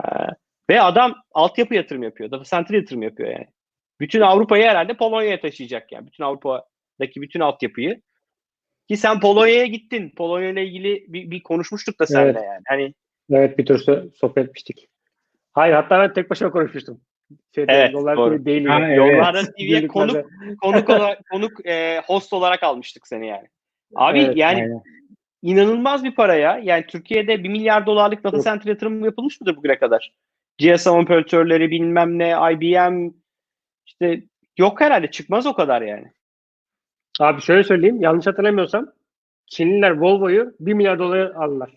[0.00, 0.08] Ee,
[0.70, 2.30] ve adam altyapı yatırım yapıyor.
[2.30, 3.46] Data center yatırım yapıyor yani.
[4.00, 6.06] Bütün Avrupa'yı herhalde Polonya'ya taşıyacak yani.
[6.06, 8.00] Bütün Avrupa'daki bütün altyapıyı.
[8.92, 10.10] Ki sen Polonya'ya gittin.
[10.10, 12.42] Polonya ile ilgili bir, bir konuşmuştuk da seninle Evet.
[12.44, 12.62] yani.
[12.66, 12.94] Hani
[13.30, 14.88] Evet bir tür so- sohbet etmiştik.
[15.52, 17.00] Hayır hatta ben tek başıma konuşmuştum.
[17.54, 18.44] Şeyde, Evet, Yollar doğru.
[18.44, 18.66] değil.
[18.66, 18.98] Ha, evet.
[18.98, 19.86] Yollarda TV'ye Birliklerde.
[19.88, 20.26] konuk
[20.62, 23.48] konuk olarak konuk e, host olarak almıştık seni yani.
[23.94, 24.82] Abi Evet, yani Aynen.
[25.42, 26.60] inanılmaz bir para ya.
[26.62, 30.12] Yani Türkiye'de 1 milyar dolarlık data center yatırımı yapılmış mıdır bugüne kadar?
[30.58, 33.10] GSM operatörleri bilmem ne, IBM
[33.86, 34.22] işte
[34.58, 36.12] yok herhalde çıkmaz o kadar yani.
[37.20, 38.00] Abi şöyle söyleyeyim.
[38.00, 38.86] Yanlış hatırlamıyorsam
[39.46, 41.70] Çinliler Volvo'yu 1 milyar dolara aldılar.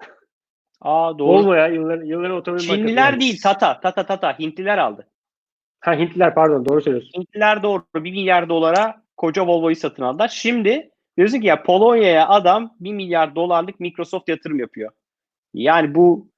[0.80, 1.38] Aa doğru.
[1.38, 3.20] Volvo'ya yılların, yılların otomobil markası Çinliler yani.
[3.20, 4.38] değil Tata, Tata, Tata.
[4.38, 5.06] Hintliler aldı.
[5.80, 7.20] Ha Hintliler pardon doğru söylüyorsun.
[7.20, 10.28] Hintliler doğru 1 milyar dolara koca Volvo'yu satın aldılar.
[10.28, 14.90] Şimdi diyorsun ki ya Polonya'ya adam 1 milyar dolarlık Microsoft yatırım yapıyor.
[15.54, 16.30] Yani bu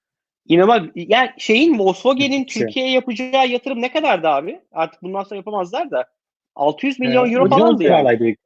[0.46, 0.82] inanılmaz.
[0.94, 2.44] Yani şeyin Volkswagen'in.
[2.44, 4.60] Türkiye'ye yapacağı yatırım ne kadardı abi?
[4.72, 6.06] Artık bundan sonra yapamazlar da.
[6.54, 8.36] 600 milyon Ee, euro falandı yani.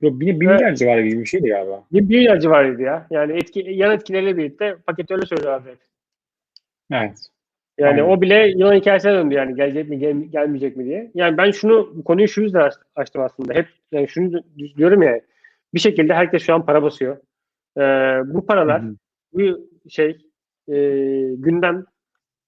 [0.00, 0.60] Yok bir, bir Evet.
[0.60, 1.84] milyar civarı gibi bir şeydi galiba.
[1.92, 3.06] Bir, milyar civarıydı ya.
[3.10, 5.68] Yani etki, yan etkileriyle birlikte paket öyle söylüyorlardı.
[5.68, 5.78] hep.
[6.92, 7.18] Evet.
[7.78, 8.16] Yani Aynen.
[8.16, 11.10] o bile yılan hikayesine döndü yani gelecek mi gel- gelmeyecek mi diye.
[11.14, 13.54] Yani ben şunu bu konuyu şu yüzden aç- açtım aslında.
[13.54, 14.42] Hep yani şunu
[14.76, 15.20] diyorum ya
[15.74, 17.16] bir şekilde herkes şu an para basıyor.
[17.78, 17.80] Ee,
[18.34, 18.96] bu paralar Hı hı.
[19.32, 20.10] bu şey
[20.68, 20.74] e,
[21.36, 21.84] gündem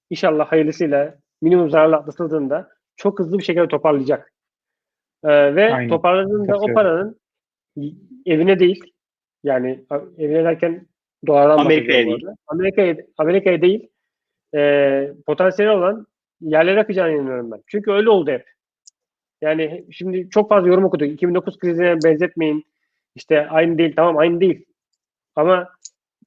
[0.09, 4.33] inşallah hayırlısıyla minimum zararla atlatıldığında çok hızlı bir şekilde toparlayacak.
[5.23, 5.89] Ee, ve Aynen.
[5.89, 6.73] toparladığında o Katılıyorum.
[6.73, 7.19] paranın
[8.25, 8.93] evine değil
[9.43, 9.85] yani
[10.17, 10.87] evine derken
[11.27, 12.35] dolardan Amerika'ya arada.
[12.47, 13.87] Amerika'ya, Amerika'ya değil
[14.55, 16.07] e, potansiyeli olan
[16.41, 17.63] yerlere akacağına inanıyorum ben.
[17.67, 18.45] Çünkü öyle oldu hep.
[19.41, 21.07] Yani şimdi çok fazla yorum okuduk.
[21.07, 22.65] 2009 krizine benzetmeyin.
[23.15, 23.93] İşte aynı değil.
[23.95, 24.65] Tamam aynı değil.
[25.35, 25.69] Ama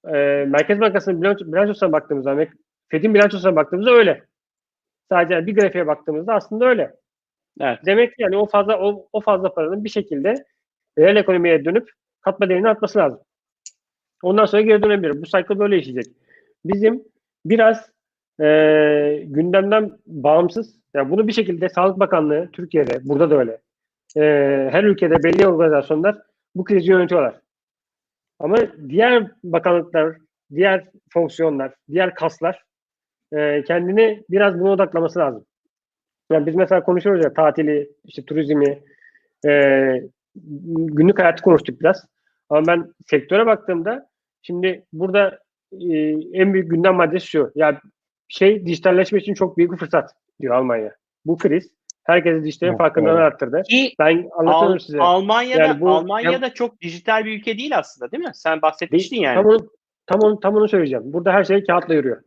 [0.05, 2.47] e, Merkez Bankası'nın bilanço, bilançosuna baktığımızda,
[2.89, 4.25] Fed'in bilançosuna baktığımızda öyle.
[5.09, 6.95] Sadece bir grafiğe baktığımızda aslında öyle.
[7.61, 7.79] Evet.
[7.87, 10.35] Demek ki yani o fazla o, o fazla paranın bir şekilde
[10.99, 11.91] reel ekonomiye dönüp
[12.21, 13.21] katma değerini artması lazım.
[14.23, 15.23] Ondan sonra geri dönebilir.
[15.23, 16.15] Bu cycle böyle işleyecek.
[16.65, 17.05] Bizim
[17.45, 17.91] biraz
[18.41, 18.47] e,
[19.27, 23.59] gündemden bağımsız, yani bunu bir şekilde Sağlık Bakanlığı Türkiye'de, burada da öyle.
[24.17, 24.23] E,
[24.73, 26.19] her ülkede belli organizasyonlar
[26.55, 27.41] bu krizi yönetiyorlar.
[28.39, 28.57] Ama
[28.89, 30.17] diğer bakanlıklar,
[30.55, 32.65] diğer fonksiyonlar, diğer kaslar
[33.33, 35.47] e, kendini biraz buna odaklaması lazım.
[36.31, 38.83] Yani biz mesela konuşuyoruz ya tatili, işte turizmi,
[39.47, 39.51] e,
[40.75, 42.07] günlük hayatı konuştuk biraz.
[42.49, 44.09] Ama ben sektöre baktığımda
[44.43, 45.39] şimdi burada
[45.73, 45.97] e,
[46.33, 47.53] en büyük gündem maddesi şu.
[47.55, 47.81] Ya
[48.29, 50.11] şey dijitalleşme için çok büyük bir fırsat
[50.41, 50.95] diyor Almanya.
[51.25, 51.71] Bu kriz
[52.05, 53.63] herkesi dijitalin farkındalığını arttırdı.
[53.63, 55.01] Ki Ben anlatıyorum Al- size.
[55.01, 58.31] Almanya'da Yani bu- Almanya'da çok dijital bir ülke değil aslında değil mi?
[58.35, 59.35] Sen bahsetmiştin Değil, yani.
[59.35, 59.69] Tam onu,
[60.07, 61.13] tam, onu, tam onu söyleyeceğim.
[61.13, 62.23] Burada her şey kağıtla yürüyor.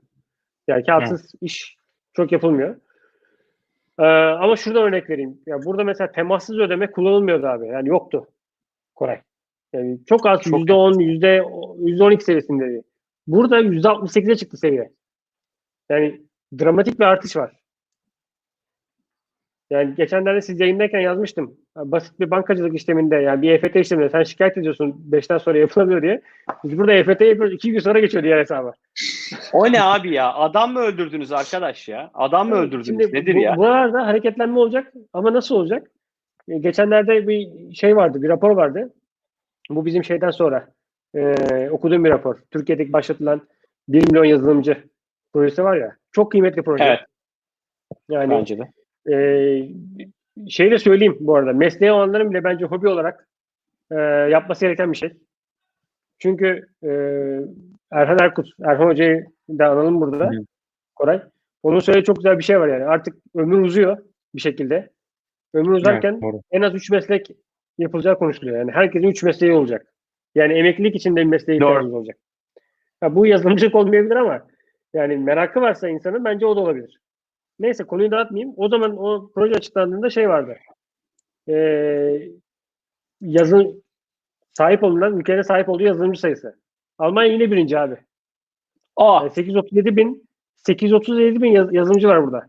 [0.67, 1.77] Yani kağıtsız iş
[2.13, 2.75] çok yapılmıyor.
[3.99, 5.41] Ee, ama şuradan örnek vereyim.
[5.47, 7.67] Ya burada mesela temassız ödeme kullanılmıyordu abi.
[7.67, 8.27] Yani yoktu.
[8.95, 9.21] Koray.
[9.73, 11.43] Yani çok az Çok yüzde on, yüzde
[11.79, 12.83] yüzde on iki seviyesindeydi.
[13.27, 14.91] Burada yüzde altmış sekize çıktı seviye.
[15.89, 16.21] Yani
[16.59, 17.62] dramatik bir artış var.
[19.69, 21.57] Yani geçenlerde siz yayındayken yazmıştım.
[21.77, 26.01] Ya Basit bir bankacılık işleminde yani bir EFT işleminde sen şikayet ediyorsun 5'ten sonra yapılamıyor
[26.01, 26.21] diye.
[26.63, 28.73] Biz burada EFT yapıyoruz 2 gün sonra geçiyor diğer hesaba.
[29.53, 30.33] O ne abi ya?
[30.33, 32.11] Adam mı öldürdünüz arkadaş ya?
[32.13, 32.87] Adam mı öldürdünüz?
[32.87, 33.57] Şimdi Nedir bu, ya?
[33.57, 35.91] Bu arada hareketlenme olacak ama nasıl olacak?
[36.47, 38.93] E, Geçenlerde bir şey vardı, bir rapor vardı.
[39.69, 40.67] Bu bizim şeyden sonra
[41.15, 42.39] e, okuduğum bir rapor.
[42.51, 43.41] Türkiye'deki başlatılan
[43.87, 44.83] 1 milyon yazılımcı
[45.33, 45.95] projesi var ya.
[46.11, 46.83] Çok kıymetli proje.
[46.83, 46.99] Evet.
[48.09, 48.71] Yani Bence de.
[49.11, 49.17] E,
[50.49, 51.53] şey de söyleyeyim bu arada.
[51.53, 53.27] Mesleği olanların bile bence hobi olarak
[53.91, 53.95] e,
[54.31, 55.13] yapması gereken bir şey.
[56.19, 56.89] Çünkü e,
[57.91, 60.25] Erhan Erkut, Erhan Hoca'yı da analım burada.
[60.25, 60.45] Hı.
[60.95, 61.21] Koray.
[61.63, 62.85] Onun söylediği çok güzel bir şey var yani.
[62.85, 63.97] Artık ömür uzuyor
[64.35, 64.89] bir şekilde.
[65.53, 66.41] Ömür uzarken Evet, doğru.
[66.51, 67.31] en az 3 meslek
[67.77, 68.57] yapılacağı konuşuluyor.
[68.57, 69.93] Yani herkesin 3 mesleği olacak.
[70.35, 72.17] Yani emeklilik için de bir mesleğe ihtiyacımız olacak.
[73.01, 74.47] Ha, bu yazılımcılık olmayabilir ama
[74.93, 76.99] yani merakı varsa insanın bence o da olabilir.
[77.59, 78.53] Neyse konuyu dağıtmayayım.
[78.57, 80.57] O zaman o proje açıklandığında şey vardı.
[81.49, 82.21] Ee,
[83.21, 83.83] yazın
[84.53, 86.59] sahip olunan, ülkenin sahip olduğu yazılımcı sayısı.
[86.97, 87.97] Almanya yine birinci abi.
[88.95, 92.47] Aa, Yani 837 bin 837 bin yaz- yazılımcı var burada.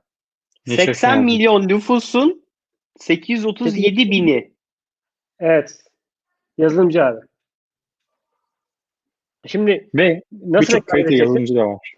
[0.67, 1.25] Ne 80 şaşırdım.
[1.25, 2.45] milyon nüfusun
[2.99, 4.53] 837 bini.
[5.39, 5.81] Evet.
[6.59, 7.21] Yazılımcı abi.
[9.47, 11.17] Şimdi Ve nasıl birçok edeceksin?
[11.25, 11.94] yazılımcı da var.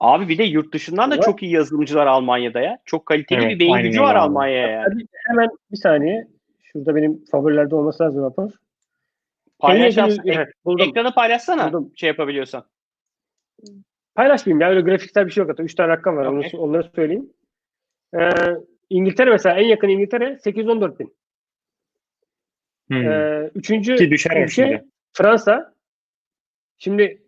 [0.00, 1.24] Abi bir de yurt dışından da Evet.
[1.24, 2.78] çok iyi yazılımcılar Almanya'da ya.
[2.84, 4.14] Çok kaliteli Evet, bir beyin gücü var.
[4.14, 4.84] Almanya'ya yani.
[4.92, 6.28] Hadi hemen bir saniye.
[6.62, 8.50] Şurada benim favorilerde olması lazım rapor.
[9.58, 10.88] Paylaş En as- yakın- ek- buldum.
[10.88, 11.92] ekranı paylaşsana Buldum.
[11.96, 12.64] şey yapabiliyorsan.
[14.14, 15.62] Paylaşmayayım ya öyle grafiksel bir şey yok hatta.
[15.62, 16.26] 3 tane rakam var.
[16.26, 16.50] Okey.
[16.54, 17.32] Onu, onları söyleyeyim.
[18.18, 18.30] Ee,
[18.90, 21.14] İngiltere mesela en yakın İngiltere 814 bin.
[22.88, 22.96] Hmm.
[23.10, 24.84] Ee, üçüncü Ki düşer ülke aslında.
[25.12, 25.74] Fransa.
[26.78, 27.22] Şimdi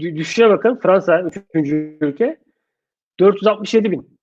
[0.00, 0.78] düşüşe bakın.
[0.82, 2.36] Fransa üçüncü ülke.
[3.20, 4.18] 467 bin.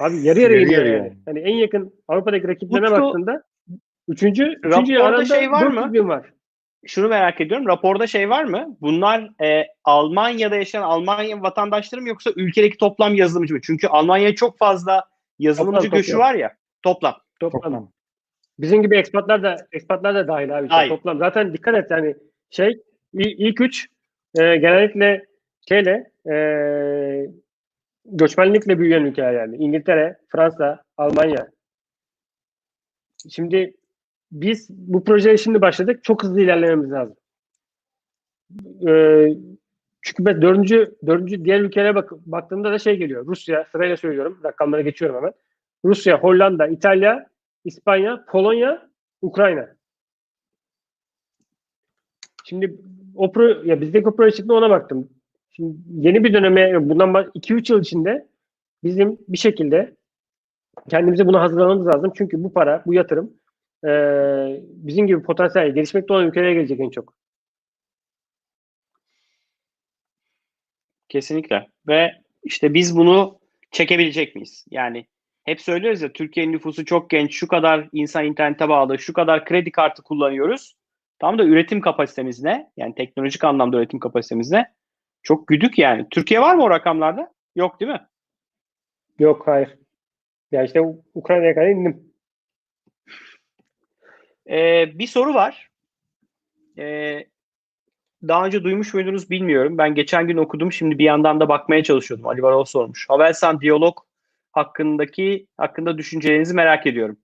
[0.00, 0.96] Abi yarı yarıya Yarı yarıya.
[0.96, 1.18] yani.
[1.26, 3.42] Hani en yakın Avrupa'daki rakiplerine Utku, baktığında
[4.08, 5.76] üçüncü, üçüncü raporda arada şey var mı?
[5.80, 6.32] 400 bin var.
[6.86, 7.66] Şunu merak ediyorum.
[7.68, 8.76] Raporda şey var mı?
[8.80, 13.60] Bunlar e, Almanya'da yaşayan Almanya vatandaşları mı yoksa ülkedeki toplam yazılımcı mı?
[13.62, 15.04] Çünkü Almanya'ya çok fazla
[15.38, 16.28] yazılımcı Toplam, göçü toplam.
[16.28, 16.52] var ya.
[16.82, 17.14] Toplam.
[17.40, 17.60] Toplam.
[17.62, 17.90] Toplam.
[18.58, 20.68] Bizim gibi ekspatlar da ekspatlar da dahil abi.
[20.70, 20.88] Dahil.
[20.88, 21.18] Toplam.
[21.18, 22.14] Zaten dikkat et yani
[22.50, 22.68] şey
[23.12, 23.86] il- ilk üç
[24.38, 25.26] e, genellikle
[25.68, 26.36] şeyle e,
[28.04, 29.56] göçmenlikle büyüyen ülkeler yani.
[29.56, 31.50] İngiltere, Fransa, Almanya.
[33.30, 33.76] Şimdi
[34.32, 36.04] biz bu projeye şimdi başladık.
[36.04, 37.16] Çok hızlı ilerlememiz lazım.
[38.88, 38.92] E,
[40.02, 43.26] çünkü ben dördüncü, dördüncü diğer ülkelere bak, baktığımda da şey geliyor.
[43.26, 44.40] Rusya, sırayla söylüyorum.
[44.44, 45.32] Rakamlara geçiyorum hemen.
[45.84, 47.26] Rusya, Hollanda, İtalya,
[47.64, 48.90] İspanya, Polonya,
[49.22, 49.76] Ukrayna.
[52.44, 52.78] Şimdi
[53.14, 55.08] o pro, ya bizdeki o proje çıktı ona baktım.
[55.50, 58.26] Şimdi yeni bir döneme bundan 2-3 yıl içinde
[58.84, 59.96] bizim bir şekilde
[60.90, 62.12] kendimize buna hazırlamamız lazım.
[62.16, 63.34] Çünkü bu para, bu yatırım
[63.84, 67.14] eee, bizim gibi potansiyel gelişmekte olan ülkelere gelecek en çok.
[71.08, 71.68] Kesinlikle.
[71.88, 72.12] Ve
[72.44, 73.38] işte biz bunu
[73.70, 74.64] çekebilecek miyiz?
[74.70, 75.06] Yani
[75.44, 79.70] hep söylüyoruz ya Türkiye'nin nüfusu çok genç, şu kadar insan internete bağlı, şu kadar kredi
[79.70, 80.74] kartı kullanıyoruz.
[81.22, 82.70] Tam da üretim kapasitemiz ne?
[82.76, 84.72] Yani teknolojik anlamda üretim kapasitemiz ne?
[85.22, 86.06] Çok güdük yani.
[86.10, 87.32] Türkiye var mı o rakamlarda?
[87.56, 88.00] Yok değil mi?
[89.18, 89.78] Yok hayır.
[90.52, 90.80] Ya işte
[91.14, 92.12] Ukrayna'ya kadar indim.
[94.50, 95.70] Ee, bir soru var.
[96.78, 97.26] Ee,
[98.28, 99.78] daha önce duymuş muydunuz bilmiyorum.
[99.78, 100.72] Ben geçen gün okudum.
[100.72, 102.26] Şimdi bir yandan da bakmaya çalışıyordum.
[102.26, 103.08] Ali Varol sormuş.
[103.08, 103.98] Havelsan diyalog
[104.52, 107.16] hakkındaki hakkında düşüncelerinizi merak ediyorum.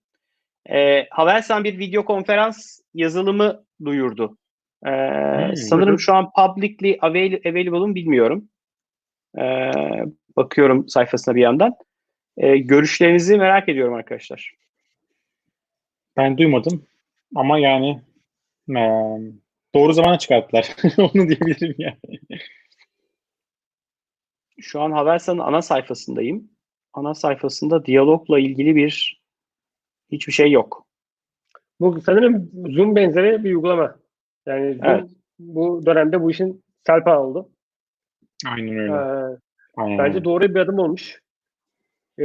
[0.73, 4.39] Ee, Havelsan bir video konferans yazılımı duyurdu.
[4.85, 5.57] Hmm.
[5.57, 8.49] sanırım şu an publicly avail- available bilmiyorum.
[9.39, 9.73] Ee,
[10.37, 11.75] bakıyorum sayfasına bir yandan.
[12.37, 14.55] Ee, görüşlerinizi merak ediyorum arkadaşlar.
[16.17, 16.87] Ben duymadım
[17.35, 18.01] ama yani
[18.69, 19.21] eee,
[19.75, 20.77] doğru zamana çıkarttılar.
[20.99, 22.21] Onu diyebilirim yani.
[24.61, 26.51] Şu an Havelsan'ın ana sayfasındayım.
[26.93, 29.18] Ana sayfasında diyalogla ilgili bir
[30.13, 30.87] hiçbir şey yok.
[31.81, 33.97] Bu sanırım Zoom benzeri bir uygulama.
[34.47, 35.11] Yani Zoom Evet.
[35.39, 37.49] bu dönemde bu işin selpa oldu.
[38.47, 39.39] Aynen Ee, öyle.
[39.77, 41.23] Aynen bence doğru bir adım olmuş.
[42.19, 42.25] Ee,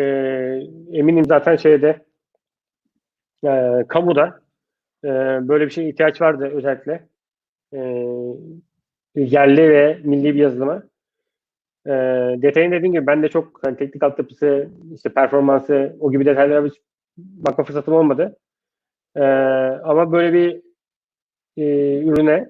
[0.92, 2.06] eminim zaten şeyde
[3.46, 4.42] e, kamuda
[5.04, 5.10] e,
[5.48, 7.08] böyle bir şeye ihtiyaç vardı özellikle.
[7.74, 7.80] E,
[9.16, 10.84] yerli ve milli bir yazılıma.
[11.86, 11.92] E,
[12.42, 16.74] detayını dediğim gibi ben de çok hani teknik altyapısı, işte performansı, o gibi detaylara hiç
[17.18, 18.38] bakma fırsatım olmadı.
[19.16, 19.24] E,
[19.84, 20.61] ama böyle bir
[21.57, 21.64] e,
[22.03, 22.49] ürüne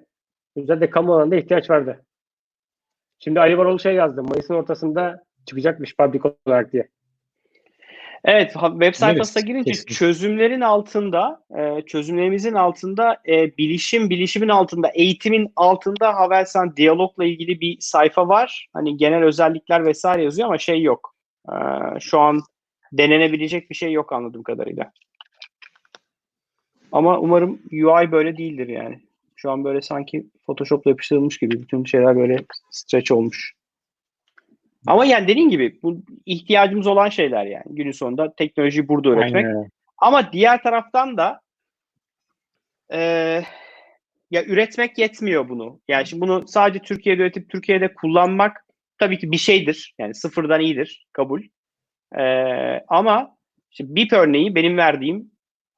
[0.56, 2.06] özellikle kamu alanında ihtiyaç vardı.
[3.20, 4.24] Şimdi Ali Varol şey yazdı.
[4.24, 6.88] Mayıs'ın ortasında çıkacakmış public olarak diye.
[8.26, 9.86] Evet, web sayfasına Evet, girince kesin.
[9.86, 17.78] çözümlerin altında, e, çözümlerimizin altında, e, bilişim, bilişimin altında, eğitimin altında Havelsan diyalogla ilgili bir
[17.80, 18.68] sayfa var.
[18.74, 21.16] Hani genel özellikler vesaire yazıyor ama şey yok.
[21.50, 21.54] E,
[22.00, 22.42] şu an
[22.98, 24.92] denenebilecek bir şey yok anladığım kadarıyla.
[26.92, 29.00] Ama umarım UI böyle değildir yani.
[29.36, 32.38] Şu an böyle sanki Photoshop'la yapıştırılmış gibi bütün şeyler böyle
[32.72, 33.54] stretch olmuş.
[34.88, 37.64] Ama yani dediğin gibi bu ihtiyacımız olan şeyler yani.
[37.70, 39.46] Günün sonunda teknolojiyi burada öğretmek.
[39.46, 39.70] Aynen.
[39.98, 41.42] Ama diğer taraftan da
[42.92, 43.46] eee,
[44.32, 45.80] ya üretmek yetmiyor bunu.
[45.88, 48.66] Yani şimdi bunu sadece Türkiye'de üretip Türkiye'de kullanmak
[48.98, 49.96] tabii ki bir şeydir.
[50.00, 51.08] Yani sıfırdan iyidir.
[51.14, 51.42] Kabul.
[52.18, 53.38] Eee, ama
[53.72, 55.32] işte BIP örneği benim verdiğim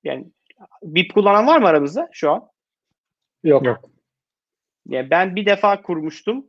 [0.04, 0.28] yani
[0.84, 2.50] BIP kullanan var mı aramızda şu an?
[3.44, 3.66] Yok.
[3.66, 3.90] Yok.
[4.88, 6.48] Yani ben bir defa kurmuştum.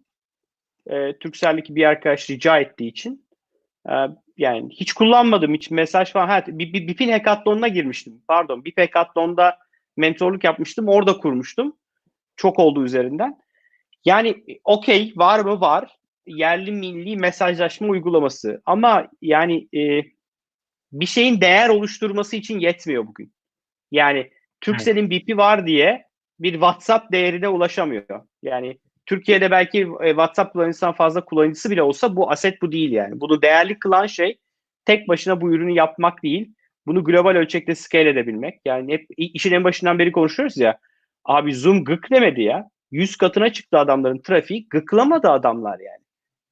[0.86, 3.26] E, Turkcell'deki bir arkadaş rica ettiği için.
[3.88, 3.92] E,
[4.36, 5.54] yani hiç kullanmadım.
[5.54, 6.28] Hiç mesaj falan.
[6.28, 8.22] Ha, BIP'in hackathon'una girmiştim.
[8.28, 8.64] Pardon.
[8.64, 9.58] BIP hackathon'da
[9.96, 10.88] mentorluk yapmıştım.
[10.88, 11.76] Orada kurmuştum.
[12.36, 13.38] Çok oldu üzerinden.
[14.04, 15.60] Yani okey var mı?
[15.60, 15.98] Var.
[16.26, 18.62] Yerli milli mesajlaşma uygulaması.
[18.66, 20.02] Ama yani e,
[20.92, 23.32] bir şeyin değer oluşturması için yetmiyor bugün.
[23.90, 26.06] Yani Turkcell'in BIP'i var diye
[26.40, 28.22] bir WhatsApp değerine ulaşamıyor.
[28.42, 33.20] Yani Türkiye'de belki e, WhatsApp kullanıcısından fazla kullanıcısı bile olsa bu aset bu değil yani.
[33.20, 34.38] Bunu değerli kılan şey
[34.84, 36.54] tek başına bu ürünü yapmak değil.
[36.86, 38.60] Bunu global ölçekte scale edebilmek.
[38.64, 40.78] Yani hep işin en başından beri konuşuyoruz ya.
[41.24, 42.68] Abi Zoom gık demedi ya.
[42.90, 44.68] 100 katına çıktı adamların trafiği.
[44.68, 46.05] Gıklamadı adamlar yani.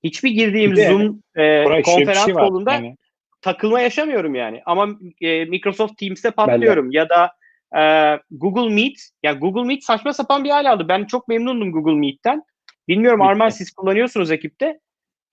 [0.04, 2.96] Hiçbir girdiğim de Zoom e, konferans şey kolunda Yani,
[3.40, 4.62] takılma yaşamıyorum yani.
[4.66, 4.88] Ama
[5.20, 7.32] e, Microsoft Teams'te patlıyorum ya da
[7.80, 7.82] e,
[8.30, 8.96] Google Meet.
[9.22, 10.88] Ya Google Meet saçma sapan bir hal aldı.
[10.88, 12.42] Ben çok memnundum Google Meet'ten.
[12.88, 13.28] Bilmiyorum Bitti.
[13.28, 14.80] Arman siz kullanıyorsunuz ekipte.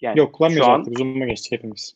[0.01, 0.97] Yani yok kullanmıyoruz şu an artık.
[0.97, 1.95] Zoom'a geçtik hepimiz.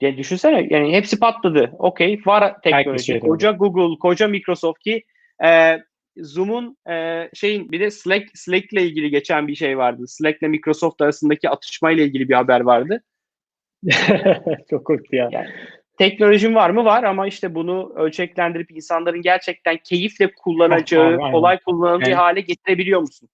[0.00, 1.72] ya düşünsene yani hepsi patladı.
[1.78, 3.04] Okey var teknoloji.
[3.04, 5.04] şey koca Google, koca Microsoft ki
[5.44, 5.78] e,
[6.16, 10.04] Zoom'un e, şeyin bir de Slack Slack'le ilgili geçen bir şey vardı.
[10.06, 13.02] Slack'le Microsoft arasındaki atışmayla ilgili bir haber vardı.
[14.70, 15.28] Çok korktu ya.
[15.32, 15.48] Yani
[15.98, 16.84] teknolojim var mı?
[16.84, 21.32] Var ama işte bunu ölçeklendirip insanların gerçekten keyifle kullanacağı, Abi, aynen.
[21.32, 23.28] kolay kullanacağı Yani- hale getirebiliyor musun?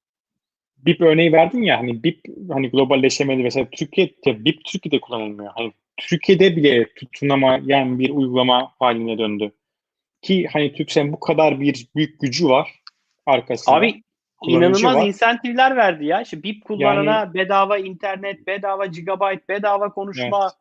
[0.78, 2.20] BIP örneği verdin ya hani BIP
[2.50, 5.50] hani globalleşemedi mesela Türkiye'de BIP Türkiye'de kullanılmıyor.
[5.56, 9.52] Hani Türkiye'de bile tutunamayan bir uygulama haline döndü.
[10.22, 12.74] Ki hani Türkcell'in bu kadar bir büyük gücü var
[13.26, 13.76] arkasında.
[13.76, 14.02] Abi
[14.46, 15.06] inanılmaz var.
[15.06, 16.20] insentifler verdi ya.
[16.22, 20.52] İşte BIP kullanana bedava internet, bedava gigabyte, bedava konuşma.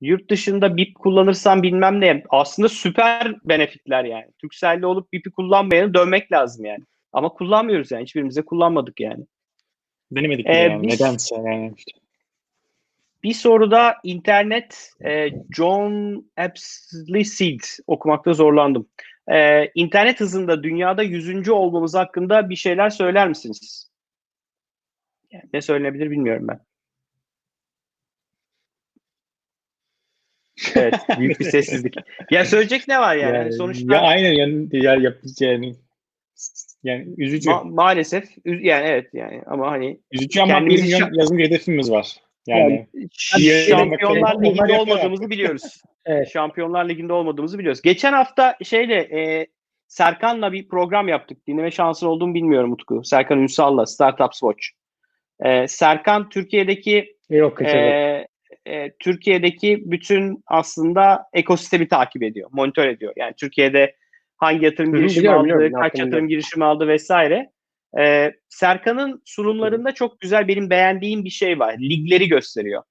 [0.00, 2.22] yurt dışında BIP kullanırsan bilmem ne.
[2.30, 4.26] Aslında süper benefitler yani.
[4.38, 6.84] Turkcell'de olup BIP'i kullanmayanı dövmek lazım yani.
[7.12, 8.02] Ama kullanmıyoruz yani.
[8.02, 9.24] Hiçbirimize kullanmadık yani.
[10.12, 10.82] Denemedik Ee, yani.
[10.88, 11.72] biz- Nedense yani.
[13.22, 18.88] Bir soruda internet e, John Appleseed okumakta zorlandım.
[19.32, 21.48] E, internet hızında dünyada 100.
[21.48, 23.90] olmamız hakkında bir şeyler söyler misiniz?
[25.30, 26.60] Yani ne söylenebilir bilmiyorum ben.
[30.76, 31.94] Evet, büyük bir sessizlik.
[32.30, 33.36] Ya söyleyecek ne var yani?
[33.36, 35.74] Hani sonuçta ya aynen yani diğer yapıcı yani
[36.82, 37.50] yani üzücü.
[37.50, 42.16] ma- maalesef yani evet yani ama hani üzücü ama milyon şa- yazım hedefimiz var.
[42.48, 42.86] Yani,
[43.68, 45.82] Şampiyonlar Onlar Ligi'nde olmadığımızı biliyoruz.
[46.04, 46.30] Evet.
[46.32, 47.82] Şampiyonlar Ligi'nde olmadığımızı biliyoruz.
[47.82, 49.46] Geçen hafta şeyle e,
[49.88, 51.46] Serkan'la bir program yaptık.
[51.46, 53.04] Dinleme şansın olduğunu bilmiyorum Utku.
[53.04, 54.66] Serkan Ünsal'la Startups Watch.
[55.44, 58.26] E, Serkan Türkiye'deki Yok e,
[58.66, 63.12] e, Türkiye'deki bütün aslında ekosistemi takip ediyor, monitör ediyor.
[63.16, 63.96] Yani Türkiye'de
[64.36, 65.80] hangi yatırım Hı girişimi biliyorum, aldı, biliyorum.
[65.80, 66.28] kaç yatırım biliyorum.
[66.28, 67.50] girişimi aldı vesaire.
[67.98, 71.78] E, Serkan'ın sunumlarında çok güzel benim beğendiğim bir şey var.
[71.78, 72.82] Ligleri gösteriyor.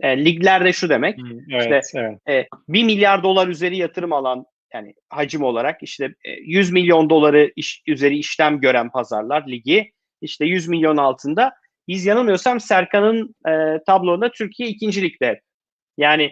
[0.00, 1.18] E, ligler de şu demek.
[1.18, 2.18] Hı, evet, evet.
[2.28, 4.44] E, 1 milyar dolar üzeri yatırım alan
[4.74, 10.44] yani hacim olarak işte e, 100 milyon doları iş, üzeri işlem gören pazarlar ligi işte
[10.44, 11.52] 100 milyon altında
[11.88, 15.40] biz yanılmıyorsam Serkan'ın e, tablonda Türkiye ikinci ligde.
[15.98, 16.24] Yani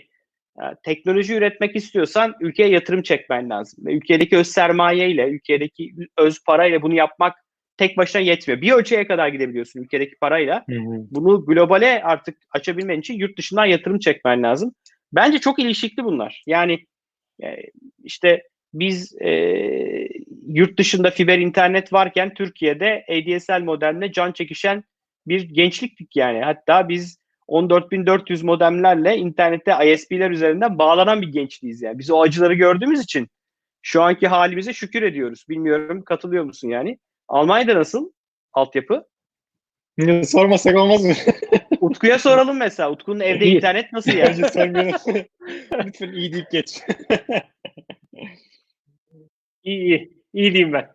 [0.60, 3.86] e, teknoloji üretmek istiyorsan ülkeye yatırım çekmen lazım.
[3.86, 7.34] Ve ülkedeki öz sermaye ile, ülkedeki öz parayla bunu yapmak
[7.82, 8.60] tek başına yetmiyor.
[8.60, 10.64] Bir ölçüye kadar gidebiliyorsun ülkedeki parayla.
[10.70, 11.06] Hı hı.
[11.10, 14.74] Bunu globale artık açabilmen için yurt dışından yatırım çekmen lazım.
[15.12, 16.42] Bence çok ilişkili bunlar.
[16.46, 16.86] Yani
[17.42, 17.56] e,
[18.04, 18.42] işte
[18.74, 19.30] biz e,
[20.46, 24.84] yurt dışında fiber internet varken Türkiye'de ADSL modeline can çekişen
[25.26, 26.40] bir gençliktik yani.
[26.44, 27.18] Hatta biz
[27.48, 31.98] 14.400 modemlerle internette ISP'ler üzerinden bağlanan bir gençliğiz yani.
[31.98, 33.28] Biz o acıları gördüğümüz için
[33.82, 35.44] şu anki halimize şükür ediyoruz.
[35.48, 36.98] Bilmiyorum katılıyor musun yani?
[37.32, 38.12] Almanya'da nasıl
[38.52, 39.06] altyapı?
[40.24, 41.12] Sormasak olmaz mı?
[41.80, 42.90] Utku'ya soralım mesela.
[42.90, 43.56] Utku'nun evde İyi.
[43.56, 44.28] internet nasıl yani?
[44.28, 45.00] Bence sormayalım.
[45.86, 46.82] Lütfen iyi deyip geç.
[49.62, 50.22] İyi iyi.
[50.32, 50.92] İyi diyeyim ben.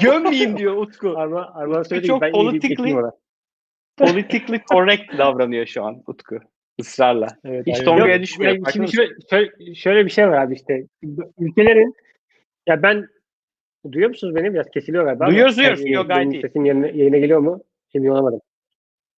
[0.00, 1.14] Gömmeyeyim diyor Utku.
[1.16, 3.12] Arma, Arma söyledi çok ben politically-.
[3.96, 6.38] Politically correct davranıyor şu an Utku.
[6.78, 7.28] Israrla.
[7.44, 7.84] Evet, Hiç.
[7.84, 10.86] Tonga'ya düşmüyor, Şimdi şöyle, şöyle, şöyle bir şey var abi işte.
[11.38, 11.94] Ülkelerin
[12.66, 13.08] ya ben
[13.92, 14.54] duyuyor musunuz beni?
[14.54, 15.26] Biraz kesiliyor galiba.
[15.26, 15.80] Duyuyoruz, duyuyoruz.
[15.80, 16.42] Yani Yok, gayet iyi.
[16.42, 17.62] Sesim yerine, yayına geliyor mu?
[17.94, 18.40] Emin olamadım.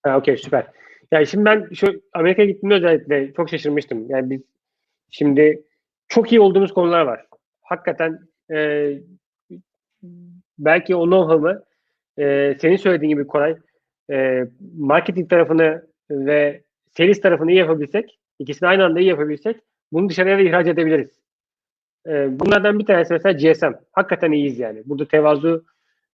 [0.02, 0.66] Ha okey süper.
[1.12, 4.10] Yani şimdi ben şu Amerika'ya gittiğimde özellikle çok şaşırmıştım.
[4.10, 4.42] Yani biz
[5.10, 5.62] şimdi
[6.08, 7.26] çok iyi olduğumuz konular var.
[7.62, 8.18] Hakikaten
[8.50, 8.90] e,
[10.58, 11.64] belki o know-how'ı
[12.18, 13.56] e, senin söylediğin gibi Koray
[14.10, 14.44] e,
[14.78, 19.56] marketing tarafını ve sales tarafını iyi yapabilsek, ikisini aynı anda iyi yapabilsek
[19.92, 21.19] bunu dışarıya da ihraç edebiliriz.
[22.06, 23.72] E, bunlardan bir tanesi mesela GSM.
[23.92, 24.82] Hakikaten iyiyiz yani.
[24.86, 25.64] Burada tevazu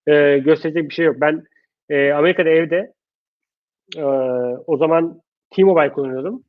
[0.07, 1.21] e, gösterecek bir şey yok.
[1.21, 1.43] Ben
[1.89, 2.93] e, Amerika'da evde
[3.97, 4.03] e,
[4.67, 6.43] o zaman T-Mobile kullanıyordum.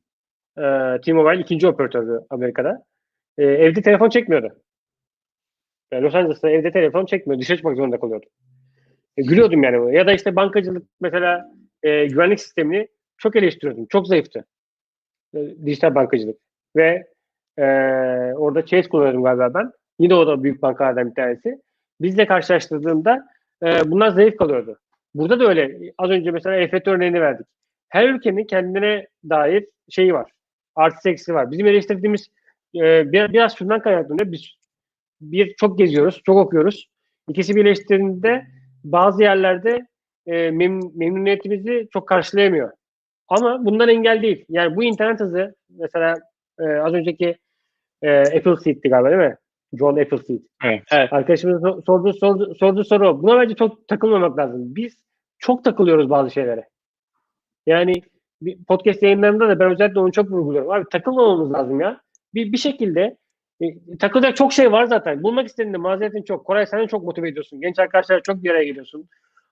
[0.57, 0.61] E,
[1.05, 2.83] T-Mobile ikinci operatördü Amerika'da.
[3.37, 4.61] E, evde telefon çekmiyordu.
[5.93, 7.41] Yani Los Angeles'ta evde telefon çekmiyor.
[7.41, 8.29] Dışarı çıkmak zorunda kalıyordum.
[9.17, 9.95] E, gülüyordum yani.
[9.95, 11.51] Ya da işte bankacılık mesela
[11.83, 12.87] e, güvenlik sistemini
[13.17, 13.85] çok eleştiriyordum.
[13.89, 14.45] Çok zayıftı.
[15.35, 16.37] E, dijital bankacılık.
[16.75, 17.07] Ve
[17.59, 17.65] e,
[18.35, 19.71] orada Chase kullanıyordum galiba ben.
[19.99, 21.61] Yine o da büyük bankalardan bir tanesi.
[22.01, 23.27] Bizle karşılaştırdığımda
[23.63, 24.79] e, bunlar zayıf kalıyordu.
[25.13, 25.91] Burada da öyle.
[25.97, 27.47] Az önce mesela EFT örneğini verdik.
[27.89, 30.31] Her ülkenin kendine dair şeyi var.
[30.75, 31.51] Artı eksi var.
[31.51, 32.27] Bizim eleştirdiğimiz
[32.75, 34.31] e, biraz, biraz şundan kaynaklanıyor.
[34.31, 34.59] Biz
[35.21, 36.89] bir çok geziyoruz, çok okuyoruz.
[37.29, 38.45] İkisi birleştiğinde
[38.83, 39.87] bazı yerlerde
[40.25, 42.71] e, mem- memnuniyetimizi çok karşılayamıyor.
[43.27, 44.45] Ama bundan engel değil.
[44.49, 46.15] Yani bu internet hızı mesela
[46.59, 47.37] e, az önceki
[48.01, 49.37] e, Appleseed'ti galiba değil mi?
[49.73, 50.39] John Appleseed.
[50.65, 50.83] Evet.
[50.91, 51.13] Evet.
[51.13, 53.21] Arkadaşımız so- sorduğu, sordu, sorduğu soru o.
[53.21, 54.75] Buna bence çok takılmamak lazım.
[54.75, 54.97] Biz
[55.39, 56.67] çok takılıyoruz bazı şeylere.
[57.65, 57.93] Yani
[58.41, 60.71] bir podcast yayınlarında da ben özellikle onu çok vurguluyorum.
[60.71, 62.01] Abi takılmamamız lazım ya.
[62.33, 63.17] Bir, bir şekilde
[63.61, 65.23] e, takılacak çok şey var zaten.
[65.23, 66.45] Bulmak istediğinde mazeretin çok.
[66.45, 67.61] Koray sen de çok motive ediyorsun.
[67.61, 69.09] Genç arkadaşlar çok bir araya geliyorsun.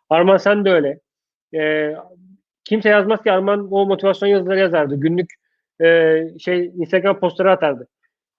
[0.10, 1.00] Arman sen de öyle.
[1.56, 1.94] E,
[2.66, 4.96] kimse yazmaz ki Arman o motivasyon yazıları yazardı.
[4.96, 5.34] Günlük
[5.82, 7.88] e, şey Instagram postları atardı.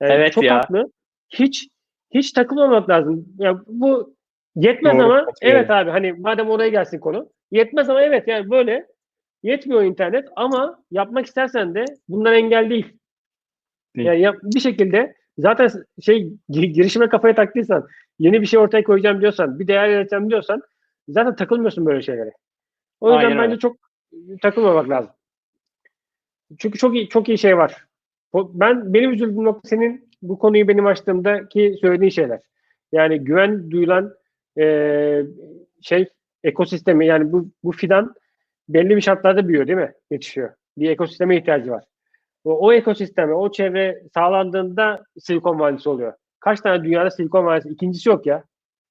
[0.01, 0.55] E, Evet çok ya.
[0.57, 0.93] haklı.
[1.31, 1.69] Hiç
[2.11, 3.27] hiç takılmamak lazım.
[3.39, 4.15] Ya bu
[4.57, 5.59] yetmez Doğru, ama katılıyorum.
[5.61, 7.29] evet abi hani madem oraya gelsin konu.
[7.51, 8.87] Yetmez ama evet yani böyle
[9.43, 12.87] yetmiyor internet ama yapmak istersen de bunlar engel değil.
[13.97, 14.09] Değil.
[14.09, 15.71] Yani yap- bir şekilde zaten
[16.03, 17.87] şey gi- girişime kafaya taktıysan,
[18.19, 20.63] yeni bir şey ortaya koyacağım diyorsan, bir değer yaratacağım diyorsan
[21.09, 22.33] zaten takılmıyorsun böyle şeylere.
[23.01, 23.59] O yüzden Aynen bence öyle.
[23.59, 23.77] çok
[24.43, 25.11] takılmamak lazım.
[26.59, 27.88] Çünkü çok iyi çok iyi şey var.
[28.35, 32.41] Ben benim üzüldüğüm nokta senin bu konuyu benim açtığımdaki söylediğin şeyler.
[32.93, 34.15] Yani güven duyulan
[34.57, 35.27] eee,
[35.83, 36.09] şey
[36.45, 38.15] ekosistemi yani bu bu fidan
[38.69, 39.93] belli bir şartlarda büyüyor değil mi?
[40.11, 40.51] Yetişiyor.
[40.79, 41.85] Bir ekosisteme ihtiyacı var.
[42.45, 46.13] O, o ekosisteme, o çevre sağlandığında Silikon Vadisi oluyor.
[46.41, 47.69] Kaç tane dünyada Silikon Vadisi?
[47.69, 48.45] İkincisi yok ya.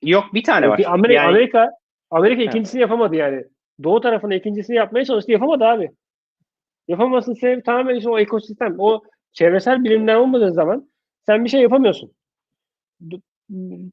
[0.03, 0.77] Yok bir tane var.
[0.77, 1.71] Bir Amerika, Yani- Amerika,
[2.11, 2.49] Amerika Evet.
[2.53, 3.45] ikincisini yapamadı yani.
[3.83, 5.31] Doğu tarafında ikincisini yapmaya çalıştı.
[5.31, 5.89] Yapamadı abi.
[6.88, 8.75] Yapamamasının sebebi tamamen işte o ekosistem.
[8.77, 9.01] O
[9.32, 10.89] çevresel bilimler olmadığı zaman
[11.25, 12.11] sen bir şey yapamıyorsun.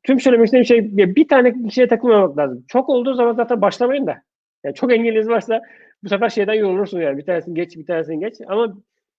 [0.03, 2.64] Tüm söylemek istediğim şey bir tane kişiye takılmamak lazım.
[2.68, 4.22] Çok olduğu zaman zaten başlamayın da.
[4.64, 5.62] Yani çok engeliniz varsa
[6.03, 7.18] bu sefer şeyden yorulursun yani.
[7.18, 8.35] Bir tanesini geç, bir tanesini geç.
[8.47, 8.76] Ama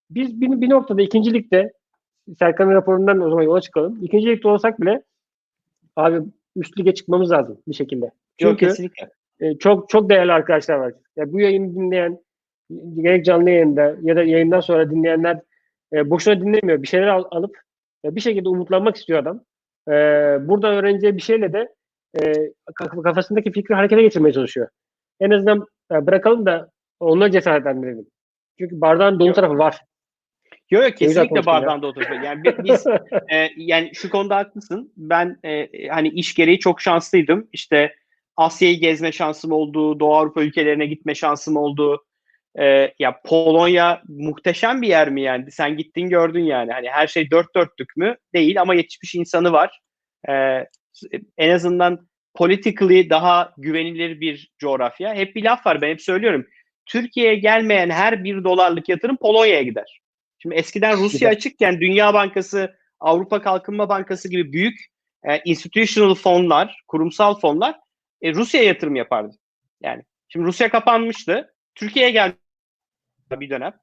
[0.09, 1.73] biz bir, bir noktada ikincilikte
[2.39, 4.03] Serkan'ın raporundan o zaman yola çıkalım.
[4.03, 5.03] İkincilikte olsak bile
[5.95, 6.21] abi
[6.55, 8.05] üst lige çıkmamız lazım bir şekilde.
[8.05, 9.09] Yok Çünkü kesinlikle.
[9.39, 10.93] e, çok çok değerli arkadaşlar var.
[11.15, 12.19] Ya bu yayını dinleyen
[12.95, 15.41] gerek canlı yayında ya da yayından sonra dinleyenler
[15.93, 16.81] e, boşuna dinlemiyor.
[16.81, 17.57] Bir şeyler al- alıp
[18.05, 19.41] e, bir şekilde umutlanmak istiyor adam.
[19.87, 19.91] E,
[20.47, 21.69] buradan öğreneceği bir şeyle de
[22.21, 22.33] e,
[22.75, 24.67] kaf- kafasındaki fikri harekete geçirmeye çalışıyor.
[25.19, 26.69] En azından e, bırakalım da
[26.99, 28.07] onları cesaretlendirelim.
[28.59, 29.35] Çünkü bardağın dolu Yok.
[29.35, 29.81] tarafı var.
[30.71, 32.21] Yok yok kesinlikle bardağın da oturuyor.
[32.21, 32.87] Yani bi- biz
[33.33, 34.93] e, yani şu konuda haklısın.
[34.97, 37.47] Ben e, hani iş gereği çok şanslıydım.
[37.53, 37.95] İşte
[38.37, 42.04] Asya'yı gezme şansım oldu, Doğu Avrupa ülkelerine gitme şansım oldu.
[42.59, 45.51] E, ya Polonya muhteşem bir yer mi yani?
[45.51, 46.71] Sen gittin gördün yani.
[46.71, 48.15] Hani her şey dört dörtlük mü?
[48.33, 49.79] Değil ama yetişmiş insanı var.
[50.29, 50.33] E,
[51.37, 55.13] en azından politically daha güvenilir bir coğrafya.
[55.13, 56.47] Hep bir laf var ben hep söylüyorum.
[56.85, 60.01] Türkiye'ye gelmeyen her bir dolarlık yatırım Polonya'ya gider.
[60.37, 64.79] Şimdi eskiden Rusya açıkken Dünya Bankası, Avrupa Kalkınma Bankası gibi büyük
[65.23, 67.75] e, institutional fonlar, kurumsal fonlar
[68.21, 69.37] e, Rusya'ya yatırım yapardı.
[69.83, 71.53] Yani şimdi Rusya kapanmıştı.
[71.75, 72.35] Türkiye'ye geldi
[73.31, 73.73] bir dönem.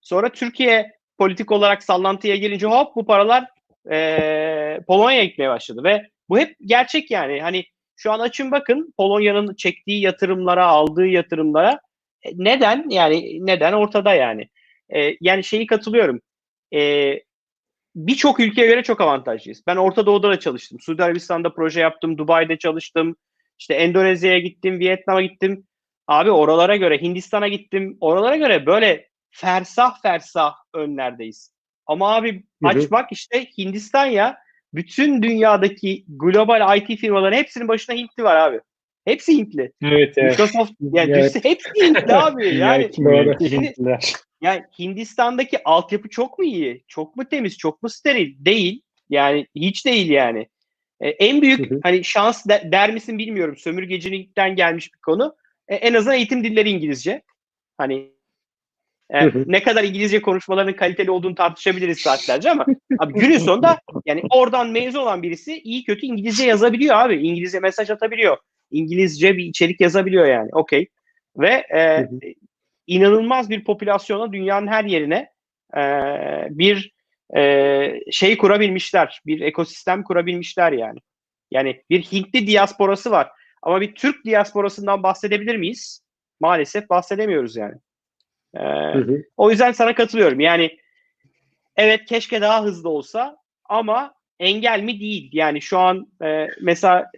[0.00, 3.44] Sonra Türkiye politik olarak sallantıya gelince hop bu paralar
[3.90, 7.40] e, Polonya'ya gitmeye başladı ve bu hep gerçek yani.
[7.40, 7.64] Hani
[7.96, 11.80] şu an açın bakın Polonya'nın çektiği yatırımlara, aldığı yatırımlara
[12.22, 12.86] E, neden?
[12.90, 14.48] Yani neden ortada yani.
[14.94, 16.20] E, yani şeyi katılıyorum.
[16.74, 17.12] E,
[17.94, 19.62] Birçok ülkeye göre çok avantajlıyız.
[19.66, 20.78] Ben Orta Doğu'da da çalıştım.
[20.80, 22.18] Suudi Arabistan'da proje yaptım.
[22.18, 23.16] Dubai'de çalıştım.
[23.58, 24.78] İşte Endonezya'ya gittim.
[24.78, 25.66] Vietnam'a gittim.
[26.12, 27.96] Abi oralara göre Hindistan'a gittim.
[28.00, 31.52] Oralara göre böyle fersah fersah önlerdeyiz.
[31.86, 34.38] Ama abi aç bak işte Hindistan ya
[34.74, 38.60] bütün dünyadaki global IT firmaların hepsinin başına Hintli var abi.
[39.04, 39.72] Hepsi Hintli.
[39.82, 40.30] Evet evet.
[40.38, 41.44] Microsoft yani Evet.
[41.44, 42.56] hepsi Hintli abi.
[42.56, 42.90] Yani.
[42.94, 43.74] Şimdi-
[44.42, 46.84] yani Hindistan'daki altyapı çok mu iyi?
[46.88, 47.58] Çok mu temiz?
[47.58, 48.34] Çok mu steril?
[48.38, 48.82] Değil.
[49.10, 50.46] Yani hiç değil yani.
[51.00, 51.80] E, en büyük Hı hı.
[51.82, 53.56] hani şans de- der misin bilmiyorum.
[53.56, 55.36] Sömürgecilikten gelmiş bir konu.
[55.72, 57.22] E, en azından eğitim dilleri İngilizce.
[57.78, 58.12] Hani
[59.10, 62.66] e, ne kadar İngilizce konuşmalarının kaliteli olduğunu tartışabiliriz saatlerce ama
[62.98, 67.14] abi günün sonunda yani oradan mezun olan birisi iyi kötü İngilizce yazabiliyor abi.
[67.26, 68.36] İngilizce mesaj atabiliyor.
[68.70, 70.50] İngilizce bir içerik yazabiliyor yani.
[70.52, 70.88] Okey.
[71.36, 72.08] Ve e,
[72.86, 75.28] inanılmaz bir popülasyona dünyanın her yerine
[75.76, 75.82] e,
[76.50, 76.92] bir
[77.36, 79.20] e, şey kurabilmişler.
[79.26, 80.98] Bir ekosistem kurabilmişler yani.
[81.50, 83.30] Yani bir Hintli diasporası var.
[83.62, 86.02] Ama bir Türk diasporasından bahsedebilir miyiz?
[86.40, 87.74] Maalesef bahsedemiyoruz yani.
[88.54, 88.60] E,
[88.94, 89.22] Hı hı.
[89.36, 90.40] o yüzden sana katılıyorum.
[90.40, 90.76] Yani
[91.76, 95.30] evet keşke daha hızlı olsa ama engel mi değil.
[95.32, 97.10] Yani şu an e, mesela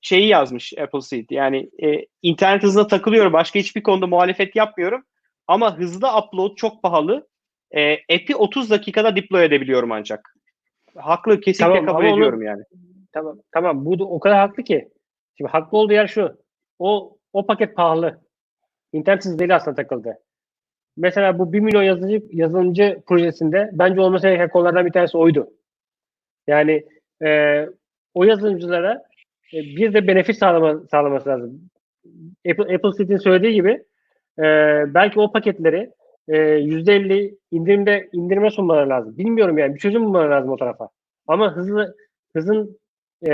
[0.00, 1.30] şeyi yazmış Apple Seed.
[1.30, 3.32] Yani e, internet hızına takılıyorum.
[3.32, 5.04] Başka hiçbir konuda muhalefet yapmıyorum.
[5.46, 7.28] Ama hızlı upload çok pahalı.
[7.76, 10.34] E, app'i 30 dakikada deploy edebiliyorum ancak.
[10.96, 12.62] Haklı kesinlikle Tamam, kabul ama onu- ediyorum yani.
[13.12, 13.84] Tamam, tamam.
[13.84, 14.88] Bu da o kadar haklı ki.
[15.38, 16.38] Şimdi haklı olduğu yer şu.
[16.78, 18.20] O o paket pahalı.
[18.92, 20.18] İnternet hızı değil aslında takıldı.
[20.96, 25.50] Mesela bu 1 milyon yazılımcı, yazılımcı projesinde bence olması gereken konulardan bir tanesi oydu.
[26.46, 26.86] Yani
[27.24, 27.66] e,
[28.14, 29.02] o yazılımcılara
[29.54, 31.70] e, bir de benefit sağlama, sağlaması lazım.
[32.50, 33.84] Apple, Apple Seed'in söylediği gibi
[34.38, 34.44] e,
[34.94, 35.90] belki o paketleri
[36.28, 39.18] e, %50 indirimde indirime sunmaları lazım.
[39.18, 40.88] Bilmiyorum yani bir çözüm bulmaları lazım o tarafa.
[41.26, 41.96] Ama hızlı
[42.36, 42.78] hızın
[43.28, 43.32] e,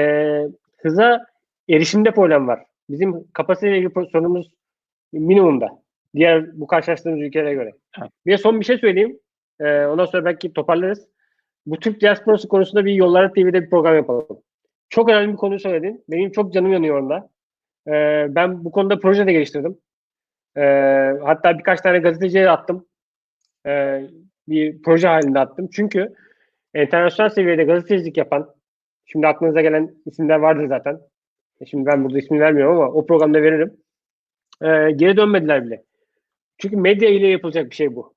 [0.79, 1.27] hıza
[1.69, 2.65] erişimde problem var.
[2.91, 4.51] Bizim kapasiteyle ilgili sorunumuz
[5.13, 5.83] minimumda.
[6.15, 7.73] Diğer bu karşılaştığımız ülkelere göre.
[8.01, 8.11] Evet.
[8.27, 9.19] Bir de son bir şey söyleyeyim.
[9.61, 11.09] E, ondan sonra belki toparlarız.
[11.67, 14.27] Bu Türk diasporası konusunda bir Yollara TV'de bir program yapalım.
[14.89, 16.05] Çok önemli bir konu söyledin.
[16.09, 17.31] Benim çok canım yanıyor onda.
[17.87, 19.79] E, ben bu konuda proje de geliştirdim.
[20.57, 20.63] E,
[21.25, 22.87] hatta birkaç tane gazeteciye attım.
[23.67, 24.03] E,
[24.49, 25.69] bir proje halinde attım.
[25.73, 26.15] Çünkü
[26.75, 28.55] internasyonel seviyede gazetecilik yapan,
[29.07, 31.01] şimdi aklınıza gelen isimler vardır zaten.
[31.61, 33.77] E, Şimdi ben burada ismini vermiyorum ama o programda veririm.
[34.63, 35.83] E, geri dönmediler bile.
[36.59, 38.15] Çünkü medya ile yapılacak bir şey bu.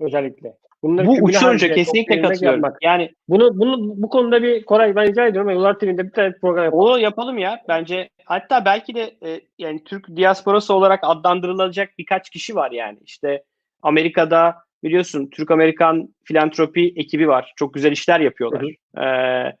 [0.00, 0.56] Özellikle.
[0.82, 2.60] Bunları Bu uçtan önce kesinlikle katılıyorum.
[2.62, 2.82] yapmak.
[2.82, 5.50] Yani Bunu, bunu bu konuda bir Koray ben rica ediyorum.
[5.50, 6.84] Yollar TV'de bir tane program yapalım.
[6.84, 8.08] onu yapalım ya bence.
[8.24, 12.98] Hatta belki de e, yani Türk diasporası olarak adlandırılacak birkaç kişi var yani.
[13.04, 13.42] İşte
[13.82, 17.52] Amerika'da biliyorsun Türk-Amerikan filantropi ekibi var.
[17.56, 18.64] Çok güzel işler yapıyorlar.
[18.98, 19.56] Ee,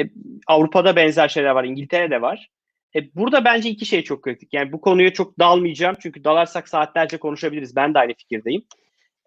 [0.00, 0.10] e,
[0.46, 1.64] Avrupa'da benzer şeyler var.
[1.64, 2.48] İngiltere'de var.
[2.96, 4.54] E, burada bence iki şey çok kritik.
[4.54, 5.96] Yani bu konuya çok dalmayacağım.
[6.00, 7.76] Çünkü dalarsak saatlerce konuşabiliriz.
[7.76, 8.64] Ben de aynı fikirdeyim.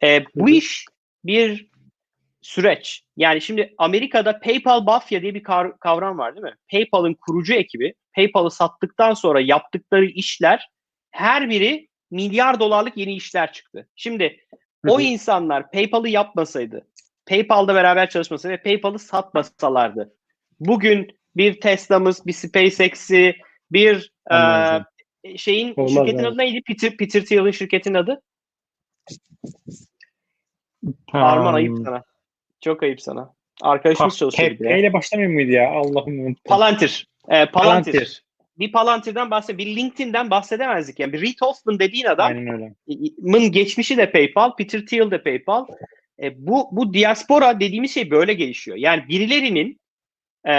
[0.03, 0.86] E, bu iş
[1.26, 1.72] bir
[2.41, 3.03] süreç.
[3.18, 6.55] Yani şimdi Amerika'da PayPal Mafya diye bir kav- kavram var değil mi?
[6.72, 10.70] PayPal'ın kurucu ekibi PayPal'ı sattıktan sonra yaptıkları işler
[11.12, 13.88] her biri milyar dolarlık yeni işler çıktı.
[13.95, 14.38] Şimdi
[14.88, 16.88] o insanlar PayPal'ı yapmasaydı,
[17.26, 20.14] PayPal'da beraber çalışmasaydı ve PayPal'ı satmasalardı
[20.59, 23.36] bugün bir Tesla'mız, bir SpaceX'i,
[23.72, 24.86] bir Anladım.
[25.24, 26.28] e, şeyin Olmaz şirketin yani.
[26.28, 26.61] adı neydi?
[26.67, 28.22] Peter, Peter Thiel'in şirketin adı?
[31.13, 32.03] Arman ayıp sana.
[32.61, 33.34] Çok ayıp sana.
[33.61, 35.72] Arkadaşımız çalışıyor P, ile başlamıyor muydu ya?
[35.72, 36.43] Allah'ım unuttum.
[36.45, 37.07] Palantir.
[37.30, 37.51] Ee, Palantir.
[37.91, 38.24] Palantir.
[38.59, 40.99] Bir Palantir'den bahsed, bir LinkedIn'den bahsedemezdik.
[40.99, 42.74] Yani bir Reid Hoffman dediğin adam Aynen öyle.
[43.17, 45.65] Mın geçmişi de PayPal, Peter Thiel de PayPal.
[46.22, 48.78] E, bu bu diaspora dediğimiz şey böyle gelişiyor.
[48.78, 49.80] Yani birilerinin
[50.47, 50.53] e,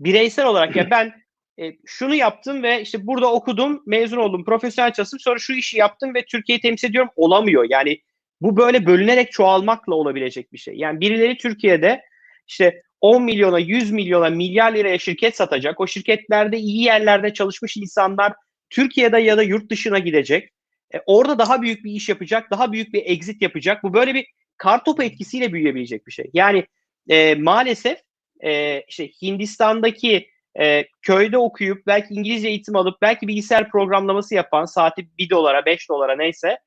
[0.00, 1.23] bireysel olarak ya ben
[1.60, 6.14] e, şunu yaptım ve işte burada okudum, mezun oldum, profesyonel çalıştım, sonra şu işi yaptım
[6.14, 7.66] ve Türkiye'yi temsil ediyorum olamıyor.
[7.68, 8.00] Yani
[8.40, 10.74] bu böyle bölünerek çoğalmakla olabilecek bir şey.
[10.76, 12.02] Yani birileri Türkiye'de
[12.48, 15.80] işte 10 milyona, 100 milyona, milyar liraya şirket satacak.
[15.80, 18.32] O şirketlerde iyi yerlerde çalışmış insanlar
[18.70, 20.52] Türkiye'de ya da yurt dışına gidecek.
[20.94, 23.82] E, orada daha büyük bir iş yapacak, daha büyük bir exit yapacak.
[23.82, 24.26] Bu böyle bir
[24.56, 26.30] kartopu etkisiyle büyüyebilecek bir şey.
[26.32, 26.66] Yani
[27.08, 27.98] e, maalesef
[28.40, 30.28] e, işte Hindistan'daki
[30.60, 35.88] e, köyde okuyup belki İngilizce eğitim alıp belki bilgisayar programlaması yapan saati 1 dolara 5
[35.88, 36.58] dolara neyse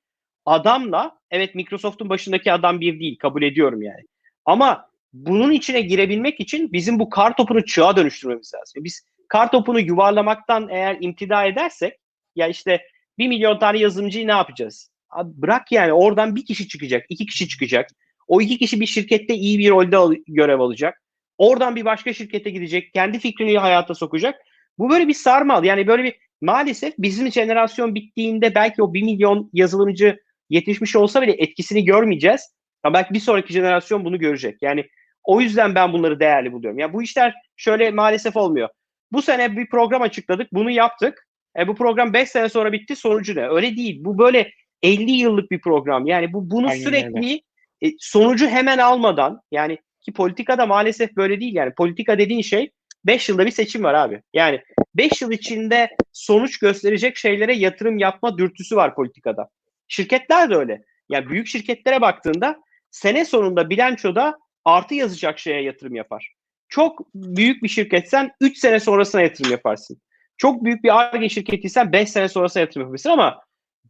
[0.46, 4.02] adamla evet Microsoft'un başındaki adam bir değil kabul ediyorum yani.
[4.46, 8.84] Ama bunun içine girebilmek için bizim bu kar topunu çığa dönüştürmemiz lazım.
[8.84, 11.94] Biz kar topunu yuvarlamaktan eğer imtida edersek
[12.36, 12.82] ya işte
[13.18, 14.92] bir milyon tane yazılımcıyı ne yapacağız?
[15.10, 17.90] Abi bırak yani oradan bir kişi çıkacak, iki kişi çıkacak.
[18.28, 21.02] O iki kişi bir şirkette iyi bir rolde al- görev alacak.
[21.38, 24.42] Oradan bir başka şirkete gidecek, kendi fikrini hayata sokacak.
[24.78, 25.64] Bu böyle bir sarmal.
[25.64, 30.20] Yani böyle bir maalesef bizim jenerasyon bittiğinde belki o bir milyon yazılımcı
[30.50, 32.42] yetişmiş olsa bile etkisini görmeyeceğiz.
[32.84, 34.62] Ama belki bir sonraki jenerasyon bunu görecek.
[34.62, 34.86] Yani
[35.24, 36.80] o yüzden ben bunları değerli buluyorum.
[36.80, 38.70] Ya bu işler şöyle maalesef olmuyor.
[39.12, 41.28] Bu sene bir program açıkladık, bunu yaptık.
[41.60, 43.50] E, bu program 5 sene sonra bitti, sonucu ne?
[43.50, 43.98] Öyle değil.
[44.04, 44.52] Bu böyle
[44.84, 46.08] 50 yıllık bir program.
[46.08, 47.42] Yani bu bunu Aynen sürekli
[47.82, 49.78] e, sonucu hemen almadan yani
[50.08, 52.72] ki politikada maalesef böyle değil yani politika dediğin şey
[53.06, 54.22] 5 yılda bir seçim var abi.
[54.34, 54.62] Yani
[54.96, 59.50] 5 yıl içinde sonuç gösterecek şeylere yatırım yapma dürtüsü var politikada.
[59.88, 60.82] Şirketler de öyle.
[61.10, 62.60] Yani büyük şirketlere baktığında
[62.92, 66.34] sene sonunda bilançoda artı yazacak şeye yatırım yapar.
[66.70, 70.02] Çok büyük bir şirketsen 3 sene sonrasına yatırım yaparsın.
[70.38, 73.42] Çok büyük bir ARGE şirketiysen 5 sene sonrasına yatırım yaparsın ama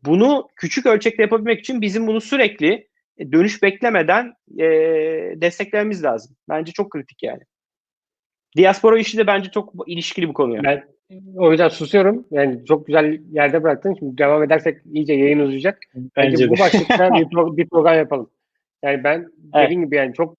[0.03, 2.87] bunu küçük ölçekte yapabilmek için bizim bunu sürekli
[3.19, 4.65] dönüş beklemeden e,
[5.41, 6.35] desteklememiz lazım.
[6.49, 7.41] Bence çok kritik yani.
[8.57, 10.63] Diaspora işi de bence çok ilişkili bu konuya.
[10.63, 10.83] Ben
[11.35, 12.25] o yüzden susuyorum.
[12.31, 13.95] Yani çok güzel yerde bıraktın.
[13.99, 15.79] Şimdi devam edersek iyice yayın uzayacak.
[15.95, 18.29] Bence, Bence bu başlıkta bir, pro- bir program yapalım.
[18.83, 19.65] Yani ben Evet.
[19.65, 20.37] dediğim gibi yani çok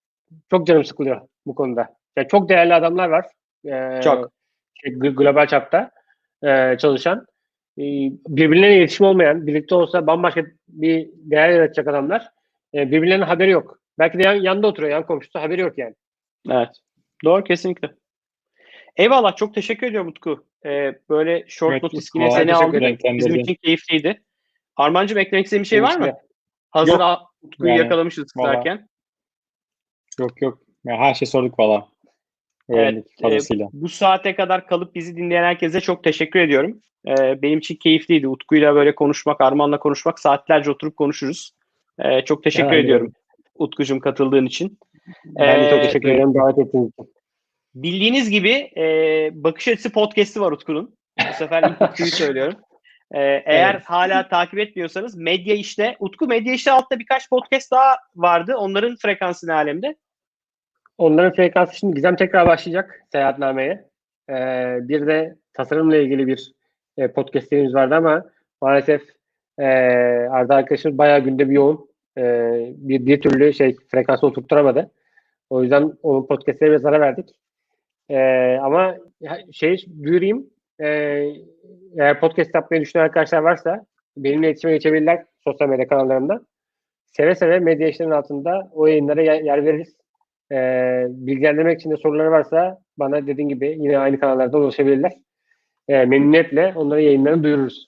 [0.50, 1.94] çok canım sıkılıyor bu konuda.
[2.16, 3.26] Yani çok değerli adamlar var.
[3.66, 4.30] Ee, Çok.
[4.74, 5.90] şey, gl- global çapta
[6.42, 7.26] e, çalışan.
[7.78, 7.82] Ee,
[8.28, 12.28] birbirlerine iletişim olmayan, birlikte olsa bambaşka bir değer yaratacak adamlar.
[12.74, 13.78] Ee, birbirlerinin haberi yok.
[13.98, 15.94] Belki de yan, yanında oturuyor, yan komşusu haberi yok yani.
[16.50, 16.68] Evet.
[17.24, 17.94] Doğru kesinlikle.
[18.96, 20.46] Eyvallah çok teşekkür ediyorum Utku.
[20.66, 22.82] Ee, böyle short Evet, notice yine seni aldık.
[23.04, 24.22] Bizim için keyifliydi.
[24.76, 26.12] Armancığım eklemek istediğin bir şey var mı?
[26.70, 27.34] Hazır Yok.
[27.42, 28.52] Utku'yu Yani, yakalamışız valla.
[28.52, 28.88] derken.
[30.20, 30.58] Yok yok.
[30.84, 31.88] Ya her şey sorduk valla.
[32.68, 33.68] Evet, fazlasıyla.
[33.72, 36.80] Bu saate kadar kalıp bizi dinleyen herkese çok teşekkür ediyorum.
[37.08, 38.28] Ee, benim için keyifliydi.
[38.28, 40.18] Utku'yla böyle konuşmak, Arman'la konuşmak.
[40.18, 41.52] Saatlerce oturup konuşuruz.
[41.98, 42.84] Ee, çok teşekkür Aynen.
[42.84, 43.12] ediyorum
[43.54, 44.78] Utku'cum katıldığın için.
[45.26, 47.12] Ben de çok Ee, teşekkür ederim davet ettiğiniz için.
[47.74, 48.84] Bildiğiniz gibi e,
[49.32, 50.96] Bakış Açısı Podcast'i var Utku'nun.
[51.30, 52.54] Bu sefer ilk Utku'yu söylüyorum.
[53.12, 53.84] E, eğer Evet.
[53.84, 58.56] hala takip etmiyorsanız Medya İşte, Utku Medya İşte altta birkaç podcast daha vardı.
[58.56, 59.96] Onların frekansı ne alemde?
[60.98, 63.84] Onların frekansı şimdi Gizem tekrar başlayacak seyahatnameye.
[64.30, 66.52] Ee, bir de tasarımla ilgili bir
[66.98, 68.24] e, podcastlerimiz vardı ama
[68.62, 69.02] maalesef
[69.58, 69.64] e,
[70.30, 71.87] Arda arkadaşımız bayağı gündemi yoğun.
[72.18, 72.22] E,
[72.76, 74.90] bir, bir türlü şey frekansı oturtturamadı.
[75.50, 77.30] O yüzden onun podcastlerine biraz ara verdik.
[78.08, 78.18] E,
[78.62, 78.96] ama
[79.52, 80.46] şey duyurayım.
[80.80, 80.86] E,
[81.98, 86.40] eğer podcast yapmayı düşünen arkadaşlar varsa benimle iletişime geçebilirler sosyal medya kanallarımda.
[87.06, 89.96] seve seve medya işlerinin altında o yayınlara yer, yer veririz.
[90.52, 95.12] Ee, bilgilendirmek için de soruları varsa bana dediğin gibi yine aynı kanallarda ulaşabilirler.
[95.88, 97.86] Ee, memnuniyetle onların yayınlarını duyururuz.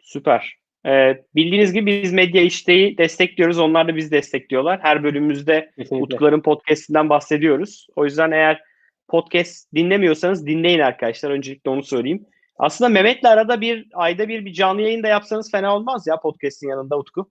[0.00, 0.56] Süper.
[0.86, 3.58] Ee, bildiğiniz gibi biz Medya İşte'yi destekliyoruz.
[3.58, 4.80] Onlar da bizi destekliyorlar.
[4.82, 6.04] Her bölümümüzde Kesinlikle.
[6.04, 7.86] Utkuların podcastinden bahsediyoruz.
[7.96, 8.62] O yüzden eğer
[9.08, 11.30] podcast dinlemiyorsanız dinleyin arkadaşlar.
[11.30, 12.26] Öncelikle onu söyleyeyim.
[12.58, 16.68] Aslında Mehmet'le arada bir ayda bir bir canlı yayın da yapsanız fena olmaz ya podcast'in
[16.68, 17.30] yanında Utku.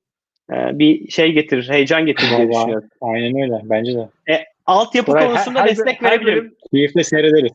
[0.52, 2.90] Ee, bir şey getirir, heyecan getirir diye düşünüyorum.
[3.02, 3.62] Aynen öyle.
[3.64, 4.34] Bence de.
[4.34, 6.38] E, altyapı her- konusunda her- destek her verebilirim.
[6.44, 7.52] bölüm- Keyifle seyrederiz.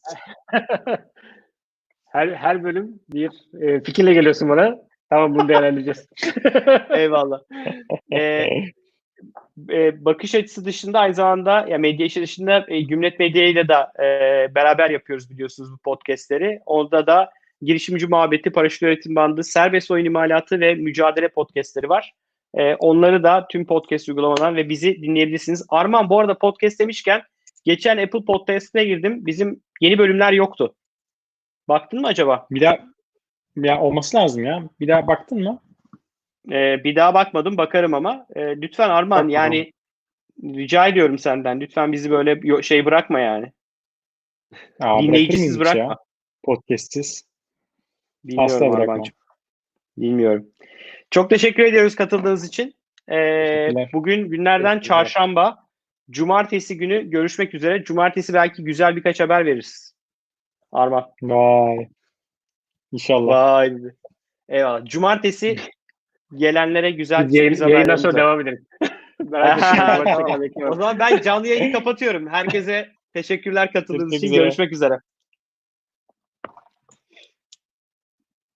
[2.12, 3.30] Her, her bölüm bir
[3.60, 4.78] e, fikirle geliyorsun bana.
[5.10, 6.08] Tamam bunu değerlendireceğiz.
[6.90, 7.40] Eyvallah.
[8.12, 8.46] Ee,
[9.70, 13.74] e, bakış açısı dışında aynı zamanda ya medya işi dışında e, Gümlet Medya ile de
[14.04, 16.60] e, beraber yapıyoruz biliyorsunuz bu podcastleri.
[16.66, 17.30] Onda da
[17.62, 22.12] girişimci muhabbeti, paraşüt öğretim bandı, serbest oyun imalatı ve mücadele podcastleri var.
[22.54, 25.66] E, onları da tüm podcast uygulamadan ve bizi dinleyebilirsiniz.
[25.68, 27.22] Arman bu arada podcast demişken
[27.64, 29.26] geçen Apple Podcast'ine girdim.
[29.26, 30.74] Bizim yeni bölümler yoktu.
[31.68, 32.46] Baktın mı acaba?
[32.50, 32.89] Bir daha
[33.64, 34.62] ya olması lazım ya.
[34.80, 35.62] Bir daha baktın mı?
[36.50, 39.72] Ee, bir daha bakmadım bakarım ama e, lütfen Arman Bak yani
[40.44, 43.52] rica ediyorum senden lütfen bizi böyle şey bırakma yani.
[44.80, 45.82] Aa, Dinleyicisiz bırakma.
[45.82, 45.96] Ya?
[46.42, 47.24] Podcast'siz.
[48.24, 48.90] Bilmiyorum Asla bırakmam.
[48.90, 49.14] Armancığım.
[49.96, 50.46] Bilmiyorum.
[51.10, 52.74] Çok teşekkür ediyoruz katıldığınız için.
[53.10, 55.58] Ee, bugün günlerden çarşamba.
[56.10, 57.84] Cumartesi günü görüşmek üzere.
[57.84, 59.94] Cumartesi belki güzel birkaç haber veririz.
[60.72, 61.10] Arman.
[61.22, 61.88] Vay.
[62.92, 63.56] İnşallah.
[63.56, 63.72] Vay.
[64.48, 64.84] Eyvallah.
[64.84, 65.56] Cumartesi
[66.34, 68.66] gelenlere güzel Biz yayın, yayından sonra devam edelim.
[70.70, 72.28] O zaman ben canlı yayını kapatıyorum.
[72.28, 74.34] Herkese teşekkürler katıldığınız için.
[74.34, 75.00] Görüşmek üzere.